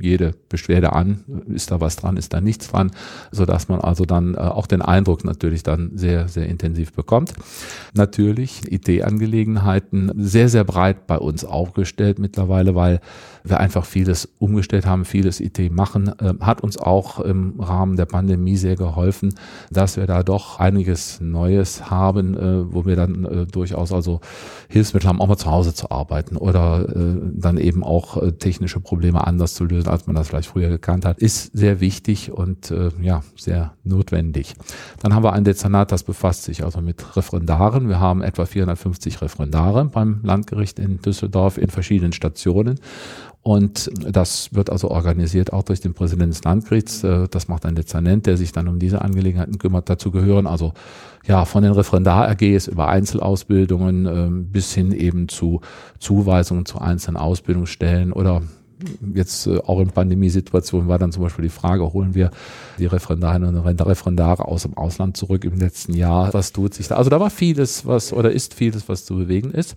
jede 0.00 0.34
Beschwerde 0.48 0.92
an, 0.92 1.24
ist 1.48 1.70
da 1.70 1.80
was 1.80 1.96
dran, 1.96 2.16
ist 2.16 2.32
da 2.32 2.40
nichts 2.40 2.68
dran, 2.68 2.90
so 3.30 3.44
dass 3.44 3.68
man 3.68 3.80
also 3.80 4.04
dann 4.04 4.34
äh, 4.34 4.38
auch 4.38 4.66
den 4.66 4.82
Eindruck 4.82 5.24
natürlich 5.24 5.62
dann 5.62 5.92
sehr, 5.94 6.28
sehr 6.28 6.46
intensiv 6.46 6.92
bekommt. 6.92 7.32
Natürlich 7.94 8.70
IT-Angelegenheiten 8.70 10.12
sehr, 10.16 10.48
sehr 10.48 10.64
breit 10.64 11.06
bei 11.06 11.18
uns 11.18 11.44
aufgestellt 11.44 12.18
mittlerweile, 12.18 12.74
weil 12.74 13.00
wir 13.44 13.60
einfach 13.60 13.84
vieles 13.84 14.28
umgestellt 14.38 14.86
haben, 14.86 15.04
vieles 15.04 15.40
IT 15.40 15.72
machen, 15.72 16.08
äh, 16.18 16.34
hat 16.40 16.62
uns 16.62 16.78
auch 16.78 17.20
im 17.20 17.60
Rahmen 17.60 17.96
der 17.96 18.06
Pandemie 18.06 18.56
sehr 18.56 18.76
geholfen, 18.76 19.34
dass 19.70 19.96
wir 19.96 20.06
da 20.06 20.22
doch 20.22 20.58
einiges 20.58 21.20
Neues 21.20 21.90
haben, 21.90 22.36
äh, 22.36 22.72
wo 22.72 22.86
wir 22.86 22.96
dann 22.96 23.24
äh, 23.24 23.46
durchaus 23.46 23.92
also 23.92 24.20
Hilfsmittel 24.68 25.08
haben, 25.08 25.20
auch 25.20 25.28
mal 25.28 25.36
zu 25.36 25.50
Hause 25.50 25.74
zu 25.74 25.90
arbeiten 25.90 26.36
oder 26.36 26.86
dann 27.34 27.58
eben 27.58 27.82
auch 27.82 28.20
technische 28.38 28.80
Probleme 28.80 29.26
anders 29.26 29.54
zu 29.54 29.64
lösen, 29.64 29.88
als 29.90 30.06
man 30.06 30.16
das 30.16 30.28
vielleicht 30.28 30.48
früher 30.48 30.68
gekannt 30.68 31.04
hat, 31.04 31.18
ist 31.18 31.56
sehr 31.56 31.80
wichtig 31.80 32.32
und 32.32 32.70
äh, 32.70 32.90
ja, 33.00 33.22
sehr 33.36 33.74
notwendig. 33.84 34.54
Dann 35.00 35.14
haben 35.14 35.24
wir 35.24 35.32
ein 35.32 35.44
Dezernat, 35.44 35.92
das 35.92 36.02
befasst 36.02 36.44
sich 36.44 36.64
also 36.64 36.80
mit 36.80 37.16
Referendaren. 37.16 37.88
Wir 37.88 38.00
haben 38.00 38.22
etwa 38.22 38.46
450 38.46 39.22
Referendare 39.22 39.84
beim 39.86 40.20
Landgericht 40.22 40.78
in 40.78 41.00
Düsseldorf 41.00 41.58
in 41.58 41.70
verschiedenen 41.70 42.12
Stationen 42.12 42.80
und 43.42 43.90
das 43.94 44.54
wird 44.54 44.68
also 44.68 44.90
organisiert 44.90 45.52
auch 45.54 45.62
durch 45.62 45.80
den 45.80 45.94
Präsidenten 45.94 46.32
des 46.32 46.44
Landgerichts. 46.44 47.02
Äh, 47.04 47.26
das 47.28 47.48
macht 47.48 47.64
ein 47.64 47.74
Dezernent, 47.74 48.26
der 48.26 48.36
sich 48.36 48.52
dann 48.52 48.68
um 48.68 48.78
diese 48.78 49.00
Angelegenheiten 49.00 49.58
kümmert. 49.58 49.88
Dazu 49.88 50.10
gehören 50.10 50.46
also 50.46 50.74
ja 51.26 51.46
von 51.46 51.62
den 51.62 51.72
Referendar-AGs 51.72 52.68
über 52.68 52.88
Einzelausbildungen 52.88 54.06
ähm, 54.06 54.46
bis 54.52 54.74
hin 54.74 54.92
eben 54.92 55.28
zu 55.28 55.62
Zuweisungen 55.98 56.66
zu 56.66 56.80
einzelnen 56.80 57.16
Ausbildungsstellen 57.16 58.12
oder 58.12 58.42
jetzt 59.14 59.46
äh, 59.46 59.58
auch 59.58 59.80
in 59.80 59.88
Pandemiesituationen 59.88 60.88
war 60.88 60.98
dann 60.98 61.12
zum 61.12 61.22
Beispiel 61.22 61.44
die 61.44 61.48
Frage, 61.48 61.92
holen 61.92 62.14
wir 62.14 62.30
die 62.78 62.86
Referendarinnen 62.86 63.56
und 63.56 63.80
Referendare 63.80 64.46
aus 64.46 64.62
dem 64.62 64.76
Ausland 64.76 65.16
zurück 65.16 65.44
im 65.44 65.58
letzten 65.58 65.94
Jahr? 65.94 66.32
Was 66.32 66.52
tut 66.52 66.74
sich 66.74 66.88
da? 66.88 66.96
Also 66.96 67.10
da 67.10 67.20
war 67.20 67.30
vieles, 67.30 67.86
was 67.86 68.12
oder 68.12 68.30
ist 68.30 68.54
vieles, 68.54 68.88
was 68.88 69.04
zu 69.04 69.16
bewegen 69.16 69.50
ist. 69.50 69.76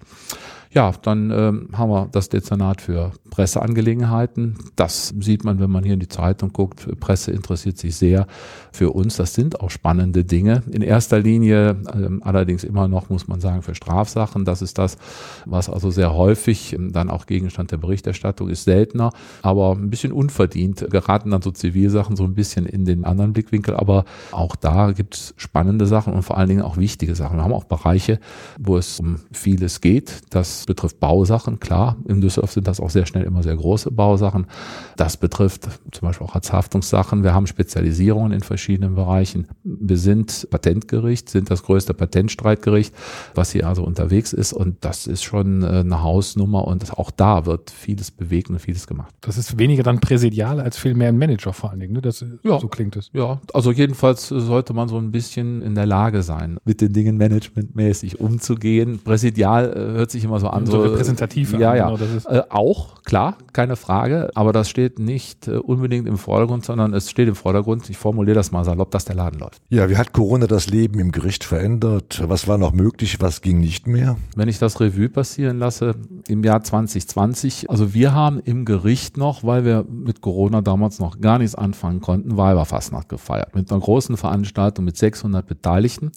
Ja, 0.74 0.92
dann 1.03 1.30
ähm, 1.30 1.70
haben 1.74 1.92
wir 1.92 2.10
das 2.12 2.30
Dezernat 2.30 2.82
für 2.82 3.12
Presseangelegenheiten. 3.30 4.56
Das 4.75 5.13
sieht 5.20 5.44
man, 5.44 5.60
wenn 5.60 5.70
man 5.70 5.84
hier 5.84 5.94
in 5.94 6.00
die 6.00 6.08
Zeitung 6.08 6.51
guckt. 6.51 6.88
Presse 7.00 7.32
interessiert 7.32 7.77
sich 7.77 7.96
sehr 7.96 8.25
für 8.72 8.89
uns. 8.89 9.18
Das 9.18 9.36
sind 9.36 9.62
auch 9.62 9.70
spannende 9.70 10.25
Dinge. 10.25 10.63
In 10.72 10.82
erster 10.82 11.20
Linie 11.20 11.77
ähm, 11.94 12.24
allerdings 12.24 12.63
immer 12.63 12.88
noch, 12.88 13.10
muss 13.10 13.27
man 13.27 13.39
sagen, 13.39 13.62
für 13.62 13.75
Strafsachen. 13.75 14.46
Das 14.46 14.63
ist 14.63 14.80
das, 14.80 14.98
was 15.46 15.70
also 15.70 15.92
sehr 15.92 16.15
häufig 16.15 16.74
ähm, 16.74 16.92
dann 16.92 17.12
auch 17.12 17.27
Gegenstand 17.27 17.72
der 17.72 17.77
Berichterstattung 17.77 18.50
ist, 18.50 18.63
seltener, 18.63 19.12
aber 19.44 19.74
ein 19.74 19.92
bisschen 19.92 20.12
unverdient 20.12 20.88
geraten 20.89 21.30
dann 21.30 21.44
so 21.44 21.51
Zivilsachen 21.51 22.15
so 22.15 22.24
ein 22.24 22.34
bisschen 22.34 22.65
in 22.65 22.86
den 22.86 23.06
anderen 23.06 23.34
Blickwinkel. 23.34 23.75
Aber 23.75 24.06
auch 24.32 24.56
da 24.56 24.92
gibt 24.92 25.15
es 25.15 25.36
spannende 25.38 25.86
Sachen 25.86 26.13
und 26.13 26.24
vor 26.24 26.39
allen 26.39 26.50
Dingen 26.50 26.63
auch 26.63 26.77
wichtige 26.77 27.13
Sachen. 27.13 27.38
Wir 27.38 27.44
haben 27.44 27.53
auch 27.53 27.65
Bereiche, 27.65 28.20
wo 28.60 28.75
es 28.77 29.00
um 29.00 29.18
vieles 29.32 29.80
geht. 29.80 30.22
Das 30.32 30.62
Das 30.63 30.67
betrifft 30.67 31.01
Bausachen, 31.01 31.60
klar. 31.60 31.98
In 32.08 32.22
Düsseldorf 32.22 32.53
sind 32.53 32.67
das 32.67 32.79
auch 32.79 32.89
sehr 32.89 33.05
schnell 33.05 33.25
immer 33.25 33.43
sehr 33.43 33.58
große 33.58 33.91
Bausachen. 33.91 34.48
Das 34.96 35.17
betrifft 35.17 35.67
zum 35.91 36.08
Beispiel 36.08 36.25
auch 36.25 36.36
Haftungssachen. 36.36 37.22
Wir 37.22 37.34
haben 37.34 37.48
Spezialisierungen 37.48 38.32
in 38.32 38.39
verschiedenen 38.39 38.96
Bereichen. 38.96 39.50
Wir 39.65 39.98
sind 39.98 40.48
Patentgericht, 40.50 41.29
sind 41.29 41.51
das 41.51 41.63
größte 41.63 41.93
Patentstreitgericht, 41.93 42.96
was 43.36 43.51
hier 43.51 43.67
also 43.67 43.84
unterwegs 43.84 44.32
ist. 44.32 44.53
Und 44.53 44.77
das 44.86 45.05
ist 45.05 45.24
schon 45.24 45.63
äh, 45.63 45.79
eine 45.79 46.01
Hausnummer. 46.01 46.65
Und 46.65 46.98
auch 46.98 47.12
da 47.12 47.46
wird 47.46 47.70
vieles 47.70 48.12
bewegt 48.12 48.50
und 48.50 48.60
vieles 48.60 48.88
gemacht. 48.88 49.13
Das 49.20 49.38
ist 49.38 49.60
weniger 49.60 49.84
dann 49.84 50.00
präsidial 50.00 50.62
als 50.62 50.77
vielmehr 50.77 51.10
ein 51.10 51.17
Manager 51.17 51.51
vor 51.51 51.72
allen 51.72 51.82
Dingen. 51.82 51.91
Ne? 51.91 52.01
Das, 52.01 52.24
ja. 52.43 52.58
So 52.58 52.70
klingt 52.70 52.96
es. 52.96 53.10
Ja, 53.12 53.41
also 53.53 53.74
jedenfalls 53.74 54.29
sollte 54.29 54.74
man 54.74 54.88
so 54.88 54.98
ein 54.98 55.12
bisschen 55.12 55.62
in 55.62 55.75
der 55.75 55.88
Lage 55.88 56.24
sein, 56.24 56.58
mit 56.63 56.79
den 56.79 56.93
Dingen 56.93 57.17
managementmäßig 57.17 58.22
umzugehen. 58.22 59.00
Präsidial 59.03 59.74
äh, 59.74 59.98
hört 59.98 60.10
sich 60.10 60.24
immer 60.24 60.39
so 60.39 60.53
an. 60.54 60.66
So, 60.66 60.72
so 60.74 60.82
repräsentativ. 60.82 61.54
Ja, 61.54 61.72
an, 61.72 61.78
ja. 61.78 61.96
Genau, 61.96 62.30
äh, 62.30 62.44
auch, 62.50 63.02
klar, 63.04 63.38
keine 63.52 63.76
Frage. 63.76 64.30
Aber 64.36 64.54
das 64.54 64.70
steht 64.70 65.00
nicht 65.00 65.48
äh, 65.48 65.58
unbedingt 65.58 66.08
im 66.08 66.18
Vordergrund, 66.18 66.66
sondern 66.66 66.94
es 66.94 67.10
steht 67.10 67.28
im 67.28 67.36
Vordergrund, 67.36 67.90
ich 67.90 67.98
formuliere 67.98 68.36
das 68.36 68.52
mal 68.52 68.64
salopp, 68.64 68.92
dass 68.92 69.06
der 69.06 69.16
Laden 69.16 69.40
läuft. 69.40 69.62
Ja, 69.70 69.90
wie 69.90 69.98
hat 69.98 70.14
Corona 70.14 70.48
das 70.48 70.68
Leben 70.68 71.00
im 71.00 71.12
Gericht 71.12 71.44
verändert? 71.44 72.24
Was 72.28 72.48
war 72.48 72.58
noch 72.58 72.74
möglich, 72.74 73.18
was 73.20 73.42
ging 73.42 73.60
nicht 73.60 73.88
mehr? 73.88 74.18
Wenn 74.36 74.48
ich 74.48 74.60
das 74.60 74.80
Revue 74.80 75.10
passieren 75.10 75.60
lasse, 75.60 75.96
im 76.28 76.44
Jahr 76.44 76.64
2020, 76.64 77.70
also 77.70 77.94
wir 77.94 78.14
haben 78.14 78.40
im 78.40 78.66
Gericht 78.66 79.18
noch, 79.18 79.44
weil 79.44 79.66
wir 79.66 79.86
mit 79.90 80.22
Corona 80.22 80.62
damals 80.62 81.00
noch 81.00 81.20
gar 81.20 81.40
nichts 81.40 81.56
anfangen 81.56 82.02
konnten, 82.02 82.38
Weiberfastnacht 82.38 83.10
gefeiert. 83.10 83.56
Mit 83.56 83.72
einer 83.72 83.80
großen 83.80 84.18
Veranstaltung 84.18 84.86
mit 84.86 84.98
600 84.98 85.46
Beteiligten. 85.46 86.12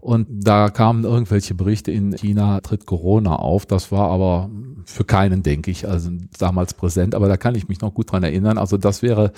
Und 0.00 0.26
da 0.30 0.70
kamen 0.70 1.04
irgendwelche 1.04 1.54
Berichte, 1.54 1.90
in 1.90 2.12
China 2.16 2.60
tritt 2.60 2.86
Corona 2.86 3.36
auf. 3.36 3.66
Das 3.66 3.90
war 3.92 4.10
aber 4.10 4.50
für 4.86 5.04
keinen, 5.04 5.42
denke 5.42 5.70
ich, 5.70 5.88
also 5.88 6.10
damals 6.38 6.74
präsent. 6.74 7.14
Aber 7.14 7.28
da 7.28 7.36
kann 7.36 7.56
ich 7.56 7.68
mich 7.68 7.80
noch 7.80 7.92
gut 7.92 8.12
dran 8.12 8.22
erinnern. 8.22 8.56
Also 8.56 8.76
das 8.76 9.02
wäre, 9.02 9.32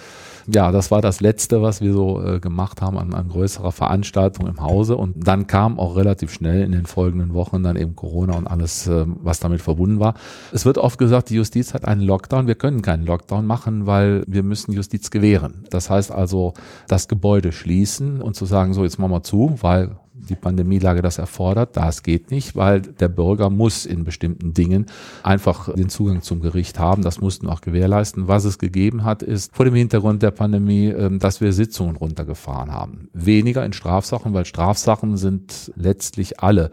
ja, 0.46 0.70
das 0.70 0.90
war 0.90 1.00
das 1.00 1.20
Letzte, 1.20 1.62
was 1.62 1.80
wir 1.80 1.92
so 1.94 2.22
äh, 2.22 2.38
gemacht 2.38 2.82
haben 2.82 2.98
an, 2.98 3.14
an 3.14 3.28
größerer 3.28 3.72
Veranstaltung 3.72 4.46
im 4.46 4.60
Hause. 4.60 4.96
Und 4.96 5.26
dann 5.26 5.46
kam 5.46 5.78
auch 5.78 5.96
relativ 5.96 6.32
schnell 6.32 6.62
in 6.62 6.72
den 6.72 6.86
folgenden 6.86 7.32
Wochen 7.32 7.62
dann 7.62 7.76
eben 7.76 7.96
Corona 7.96 8.36
und 8.36 8.46
alles, 8.46 8.86
äh, 8.86 9.04
was 9.06 9.40
damit 9.40 9.62
verbunden 9.62 10.00
war. 10.00 10.14
Es 10.52 10.66
wird 10.66 10.76
oft 10.76 10.98
gesagt, 10.98 11.30
die 11.30 11.36
Justiz 11.36 11.72
hat 11.72 11.86
einen 11.86 12.02
Lockdown. 12.02 12.46
Wir 12.46 12.54
können 12.54 12.82
keinen 12.82 13.06
Lockdown 13.06 13.46
machen, 13.46 13.86
weil 13.86 14.24
wir 14.26 14.42
müssen 14.42 14.72
Justiz 14.72 15.10
gewähren. 15.10 15.64
Das 15.70 15.88
heißt 15.88 16.12
also, 16.12 16.52
das 16.88 17.08
Gebäude 17.08 17.52
schließen 17.52 18.20
und 18.20 18.36
zu 18.36 18.44
sagen, 18.44 18.74
so 18.74 18.84
jetzt 18.84 18.98
machen 18.98 19.12
wir 19.12 19.22
zu, 19.22 19.56
weil 19.62 19.96
die 20.28 20.34
Pandemielage 20.34 21.02
das 21.02 21.18
erfordert. 21.18 21.76
Das 21.76 22.02
geht 22.02 22.30
nicht, 22.30 22.56
weil 22.56 22.82
der 22.82 23.08
Bürger 23.08 23.50
muss 23.50 23.86
in 23.86 24.04
bestimmten 24.04 24.52
Dingen 24.54 24.86
einfach 25.22 25.72
den 25.74 25.88
Zugang 25.88 26.22
zum 26.22 26.40
Gericht 26.40 26.78
haben. 26.78 27.02
Das 27.02 27.20
mussten 27.20 27.46
wir 27.46 27.52
auch 27.52 27.60
gewährleisten. 27.60 28.28
Was 28.28 28.44
es 28.44 28.58
gegeben 28.58 29.04
hat, 29.04 29.22
ist 29.22 29.54
vor 29.54 29.64
dem 29.64 29.74
Hintergrund 29.74 30.22
der 30.22 30.30
Pandemie, 30.30 30.86
ähm, 30.86 31.18
dass 31.18 31.40
wir 31.40 31.52
Sitzungen 31.52 31.96
runtergefahren 31.96 32.72
haben. 32.72 33.08
Weniger 33.12 33.64
in 33.64 33.72
Strafsachen, 33.72 34.34
weil 34.34 34.44
Strafsachen 34.44 35.16
sind 35.16 35.72
letztlich 35.76 36.40
alle 36.40 36.70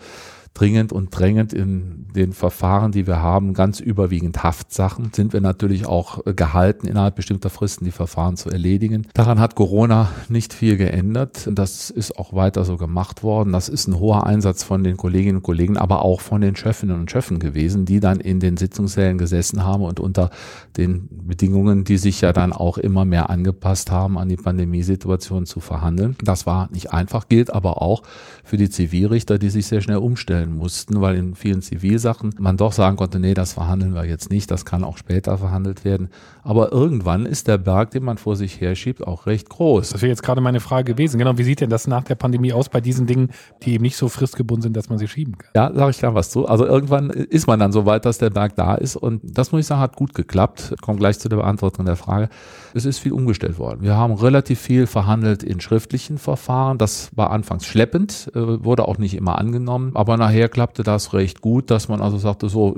dringend 0.55 0.91
und 0.91 1.09
drängend 1.09 1.53
in 1.53 2.07
den 2.15 2.33
Verfahren, 2.33 2.93
die 2.93 3.05
wir 3.05 3.21
haben, 3.21 3.53
ganz 3.53 3.81
überwiegend 3.81 4.41
Haftsachen, 4.41 5.11
sind 5.13 5.33
wir 5.33 5.41
natürlich 5.41 5.85
auch 5.85 6.25
äh, 6.25 6.33
gehalten, 6.33 6.87
innerhalb 6.87 7.15
bestimmter 7.15 7.49
Fristen 7.49 7.85
die 7.85 7.91
Verfahren 7.91 8.37
zu 8.37 8.49
erledigen. 8.49 9.05
Daran 9.13 9.39
hat 9.39 9.55
Corona 9.55 10.09
nicht 10.29 10.53
viel 10.53 10.77
geändert. 10.77 11.49
Das 11.51 11.89
ist 11.89 12.17
auch 12.17 12.33
weiter 12.33 12.63
so 12.63 12.77
gemacht 12.77 13.21
worden. 13.21 13.51
Das 13.51 13.67
ist 13.67 13.87
ein 13.87 13.99
hoher 13.99 14.25
Einsatz 14.25 14.63
von 14.63 14.83
den 14.83 14.95
Kolleginnen 14.95 15.37
und 15.37 15.43
Kollegen, 15.43 15.77
aber 15.77 16.03
auch 16.03 16.21
von 16.21 16.39
den 16.39 16.55
Chefinnen 16.55 16.97
und 16.97 17.11
Chefen 17.11 17.39
gewesen, 17.39 17.85
die 17.85 17.99
dann 17.99 18.21
in 18.21 18.39
den 18.39 18.55
Sitzungssälen 18.55 19.17
gesessen 19.17 19.65
haben 19.65 19.83
und 19.83 19.99
unter 19.99 20.29
den 20.77 21.09
Bedingungen, 21.11 21.83
die 21.83 21.97
sich 21.97 22.21
ja 22.21 22.31
dann 22.31 22.53
auch 22.53 22.77
immer 22.77 23.03
mehr 23.03 23.29
angepasst 23.29 23.91
haben, 23.91 24.17
an 24.17 24.29
die 24.29 24.37
Pandemiesituation 24.37 25.45
zu 25.45 25.59
verhandeln. 25.59 26.15
Das 26.23 26.45
war 26.45 26.69
nicht 26.71 26.93
einfach, 26.93 27.27
gilt 27.27 27.53
aber 27.53 27.81
auch 27.81 28.03
für 28.45 28.55
die 28.55 28.69
Zivilrichter, 28.69 29.37
die 29.37 29.49
sich 29.49 29.67
sehr 29.67 29.81
schnell 29.81 29.97
umstellen 29.97 30.44
verhandeln 30.45 30.57
mussten, 30.57 31.01
weil 31.01 31.15
in 31.15 31.35
vielen 31.35 31.61
Zivilsachen 31.61 32.33
man 32.37 32.57
doch 32.57 32.71
sagen 32.71 32.97
konnte, 32.97 33.19
nee, 33.19 33.33
das 33.33 33.53
verhandeln 33.53 33.93
wir 33.93 34.05
jetzt 34.05 34.29
nicht, 34.29 34.51
das 34.51 34.65
kann 34.65 34.83
auch 34.83 34.97
später 34.97 35.37
verhandelt 35.37 35.83
werden. 35.83 36.09
Aber 36.43 36.71
irgendwann 36.71 37.25
ist 37.25 37.47
der 37.47 37.57
Berg, 37.57 37.91
den 37.91 38.03
man 38.03 38.17
vor 38.17 38.35
sich 38.35 38.61
herschiebt, 38.61 39.05
auch 39.05 39.25
recht 39.25 39.49
groß. 39.49 39.89
Das 39.89 40.01
wäre 40.01 40.09
jetzt 40.09 40.23
gerade 40.23 40.41
meine 40.41 40.59
Frage 40.59 40.93
gewesen. 40.93 41.17
Genau, 41.17 41.37
wie 41.37 41.43
sieht 41.43 41.61
denn 41.61 41.69
das 41.69 41.87
nach 41.87 42.03
der 42.03 42.15
Pandemie 42.15 42.53
aus 42.53 42.69
bei 42.69 42.81
diesen 42.81 43.07
Dingen, 43.07 43.29
die 43.63 43.73
eben 43.73 43.81
nicht 43.81 43.97
so 43.97 44.09
fristgebunden 44.09 44.61
sind, 44.61 44.77
dass 44.77 44.89
man 44.89 44.99
sie 44.99 45.07
schieben 45.07 45.37
kann? 45.37 45.49
Ja, 45.55 45.73
sage 45.73 45.91
ich 45.91 45.97
klar 45.97 46.13
was 46.13 46.29
zu. 46.29 46.47
Also 46.47 46.65
irgendwann 46.65 47.09
ist 47.09 47.47
man 47.47 47.59
dann 47.59 47.71
so 47.71 47.85
weit, 47.85 48.05
dass 48.05 48.19
der 48.19 48.29
Berg 48.29 48.55
da 48.55 48.75
ist 48.75 48.95
und 48.95 49.21
das 49.23 49.51
muss 49.51 49.61
ich 49.61 49.67
sagen, 49.67 49.81
hat 49.81 49.95
gut 49.95 50.13
geklappt. 50.13 50.73
Ich 50.75 50.81
komme 50.81 50.99
gleich 50.99 51.19
zu 51.19 51.29
der 51.29 51.37
Beantwortung 51.37 51.85
der 51.85 51.95
Frage. 51.95 52.29
Es 52.73 52.85
ist 52.85 52.99
viel 52.99 53.13
umgestellt 53.13 53.57
worden. 53.57 53.81
Wir 53.81 53.95
haben 53.95 54.13
relativ 54.13 54.59
viel 54.59 54.85
verhandelt 54.85 55.43
in 55.43 55.61
schriftlichen 55.61 56.17
Verfahren. 56.17 56.77
Das 56.77 57.09
war 57.15 57.31
anfangs 57.31 57.65
schleppend, 57.65 58.29
äh, 58.35 58.63
wurde 58.63 58.87
auch 58.87 58.97
nicht 58.97 59.15
immer 59.15 59.39
angenommen, 59.39 59.91
aber 59.95 60.17
nachher 60.17 60.34
daher 60.35 60.49
klappte 60.49 60.83
das 60.83 61.13
recht 61.13 61.39
gut, 61.39 61.71
dass 61.71 61.87
man 61.87 62.01
also 62.01 62.17
sagte, 62.17 62.49
so 62.49 62.75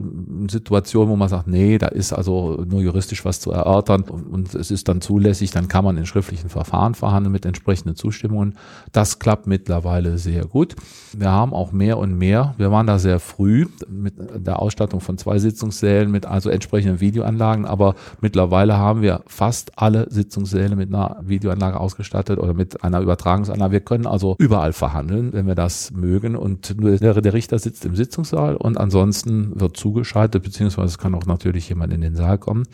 Situationen, 0.47 1.09
wo 1.09 1.15
man 1.15 1.27
sagt, 1.27 1.47
nee, 1.47 1.79
da 1.79 1.87
ist 1.87 2.13
also 2.13 2.63
nur 2.67 2.81
juristisch 2.81 3.25
was 3.25 3.39
zu 3.39 3.51
erörtern 3.51 4.03
und 4.03 4.53
es 4.53 4.69
ist 4.69 4.87
dann 4.87 5.01
zulässig, 5.01 5.49
dann 5.49 5.67
kann 5.67 5.83
man 5.83 5.97
in 5.97 6.05
schriftlichen 6.05 6.49
Verfahren 6.49 6.93
verhandeln 6.93 7.31
mit 7.31 7.47
entsprechenden 7.47 7.95
Zustimmungen. 7.95 8.57
Das 8.91 9.17
klappt 9.17 9.47
mittlerweile 9.47 10.19
sehr 10.19 10.45
gut. 10.45 10.75
Wir 11.17 11.31
haben 11.31 11.51
auch 11.51 11.71
mehr 11.71 11.97
und 11.97 12.15
mehr, 12.15 12.53
wir 12.57 12.71
waren 12.71 12.85
da 12.85 12.99
sehr 12.99 13.19
früh 13.19 13.65
mit 13.89 14.13
der 14.35 14.61
Ausstattung 14.61 15.01
von 15.01 15.17
zwei 15.17 15.39
Sitzungssälen 15.39 16.11
mit 16.11 16.27
also 16.27 16.51
entsprechenden 16.51 16.99
Videoanlagen, 16.99 17.65
aber 17.65 17.95
mittlerweile 18.21 18.77
haben 18.77 19.01
wir 19.01 19.23
fast 19.25 19.71
alle 19.77 20.05
Sitzungssäle 20.11 20.75
mit 20.75 20.93
einer 20.93 21.17
Videoanlage 21.21 21.79
ausgestattet 21.79 22.37
oder 22.37 22.53
mit 22.53 22.83
einer 22.83 23.01
Übertragungsanlage. 23.01 23.71
Wir 23.71 23.79
können 23.79 24.05
also 24.05 24.35
überall 24.37 24.73
verhandeln, 24.73 25.33
wenn 25.33 25.47
wir 25.47 25.55
das 25.55 25.91
mögen 25.91 26.35
und 26.35 26.79
nur 26.79 26.95
der, 26.97 27.19
der 27.19 27.33
Richter 27.47 27.59
sitzt 27.59 27.85
im 27.85 27.95
Sitzungssaal 27.95 28.57
und 28.57 28.77
ansonsten 28.77 29.57
wird 29.57 29.77
zugeschaltet, 29.77 30.43
beziehungsweise 30.43 30.87
es 30.87 30.97
kann 30.97 31.15
auch 31.15 31.25
natürlich 31.25 31.69
jemand 31.69 31.93
in 31.93 32.01
den 32.01 32.13
Saal 32.13 32.37
kommen. 32.37 32.67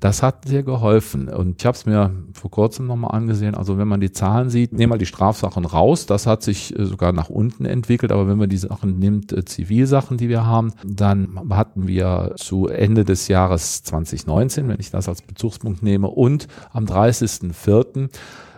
Das 0.00 0.22
hat 0.22 0.46
sehr 0.46 0.62
geholfen. 0.62 1.28
Und 1.28 1.60
ich 1.60 1.66
habe 1.66 1.76
es 1.76 1.84
mir 1.84 2.12
vor 2.32 2.50
kurzem 2.50 2.86
nochmal 2.86 3.16
angesehen. 3.16 3.56
Also 3.56 3.78
wenn 3.78 3.88
man 3.88 4.00
die 4.00 4.12
Zahlen 4.12 4.48
sieht, 4.48 4.72
nehmen 4.72 4.92
wir 4.92 4.98
die 4.98 5.06
Strafsachen 5.06 5.64
raus. 5.64 6.06
Das 6.06 6.26
hat 6.26 6.42
sich 6.42 6.78
äh, 6.78 6.84
sogar 6.84 7.12
nach 7.12 7.30
unten 7.30 7.64
entwickelt. 7.64 8.12
Aber 8.12 8.28
wenn 8.28 8.38
man 8.38 8.48
die 8.48 8.58
Sachen 8.58 8.98
nimmt, 9.00 9.32
äh, 9.32 9.44
Zivilsachen, 9.44 10.16
die 10.16 10.28
wir 10.28 10.46
haben, 10.46 10.72
dann 10.86 11.40
hatten 11.50 11.88
wir 11.88 12.34
zu 12.36 12.68
Ende 12.68 13.04
des 13.04 13.26
Jahres 13.26 13.82
2019, 13.82 14.68
wenn 14.68 14.78
ich 14.78 14.90
das 14.90 15.08
als 15.08 15.22
Bezugspunkt 15.22 15.82
nehme, 15.82 16.08
und 16.08 16.46
am 16.72 16.84
30.04 16.84 18.08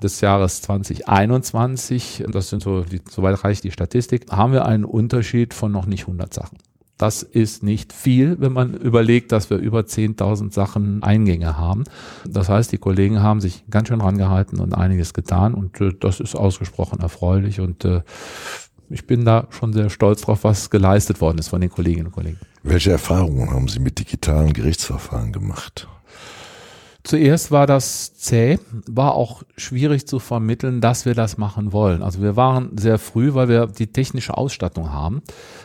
des 0.03 0.21
Jahres 0.21 0.61
2021, 0.63 2.25
das 2.31 2.51
sind 2.51 2.63
so, 2.63 2.83
die, 2.83 3.01
soweit 3.09 3.43
reicht 3.45 3.65
die 3.65 3.71
Statistik, 3.71 4.31
haben 4.31 4.53
wir 4.53 4.67
einen 4.67 4.85
Unterschied 4.85 5.55
von 5.55 5.73
noch 5.73 5.87
nicht 5.87 6.03
100 6.03 6.33
Sachen. 6.35 6.59
Das 7.01 7.23
ist 7.23 7.63
nicht 7.63 7.95
viel, 7.95 8.39
wenn 8.41 8.53
man 8.53 8.75
überlegt, 8.75 9.33
dass 9.33 9.49
wir 9.49 9.57
über 9.57 9.81
10.000 9.81 10.53
Sachen 10.53 11.03
Eingänge 11.03 11.57
haben. 11.57 11.85
Das 12.29 12.51
heißt, 12.51 12.71
die 12.73 12.77
Kollegen 12.77 13.23
haben 13.23 13.41
sich 13.41 13.65
ganz 13.71 13.89
schön 13.89 14.03
rangehalten 14.03 14.61
und 14.61 14.75
einiges 14.75 15.15
getan 15.15 15.55
und 15.55 15.81
äh, 15.81 15.95
das 15.99 16.21
ist 16.21 16.35
ausgesprochen 16.37 17.01
erfreulich 17.01 17.59
und 17.59 17.87
äh, 17.87 18.03
ich 18.91 19.07
bin 19.07 19.25
da 19.25 19.47
schon 19.49 19.73
sehr 19.73 19.89
stolz 19.89 20.21
drauf, 20.21 20.45
was 20.45 20.69
geleistet 20.69 21.23
worden 21.23 21.39
ist 21.39 21.49
von 21.49 21.63
den 21.63 21.71
Kolleginnen 21.71 22.09
und 22.09 22.13
Kollegen. 22.13 22.39
Welche 22.65 22.91
Erfahrungen 22.91 23.51
haben 23.51 23.69
Sie 23.69 23.79
mit 23.79 23.99
digitalen 23.99 24.53
Gerichtsverfahren 24.53 25.33
gemacht? 25.33 25.89
Zuerst 27.03 27.51
war 27.51 27.67
das 27.67 28.15
zäh, 28.15 28.59
war 28.87 29.15
auch 29.15 29.43
schwierig 29.57 30.07
zu 30.07 30.19
vermitteln, 30.19 30.83
dass 30.83 31.07
wir 31.07 31.15
das 31.15 31.39
machen 31.39 31.73
wollen. 31.73 32.03
Also 32.03 32.21
wir 32.21 32.37
waren 32.37 32.77
sehr 32.77 32.99
früh, 32.99 33.33
weil 33.33 33.49
wir 33.49 33.67
die 33.67 33.87
technische 33.87 34.37
Ausstattung 34.37 34.93
haben 34.93 35.23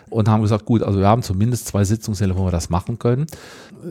und 0.10 0.30
haben 0.30 0.42
gesagt, 0.42 0.66
gut, 0.66 0.82
also 0.82 1.00
wir 1.00 1.08
haben 1.08 1.24
zumindest 1.24 1.68
zwei 1.68 1.84
Sitzungssäle, 1.84 2.38
wo 2.38 2.46
wir 2.46 2.52
das 2.52 2.70
machen 2.70 3.00
können. 3.00 3.26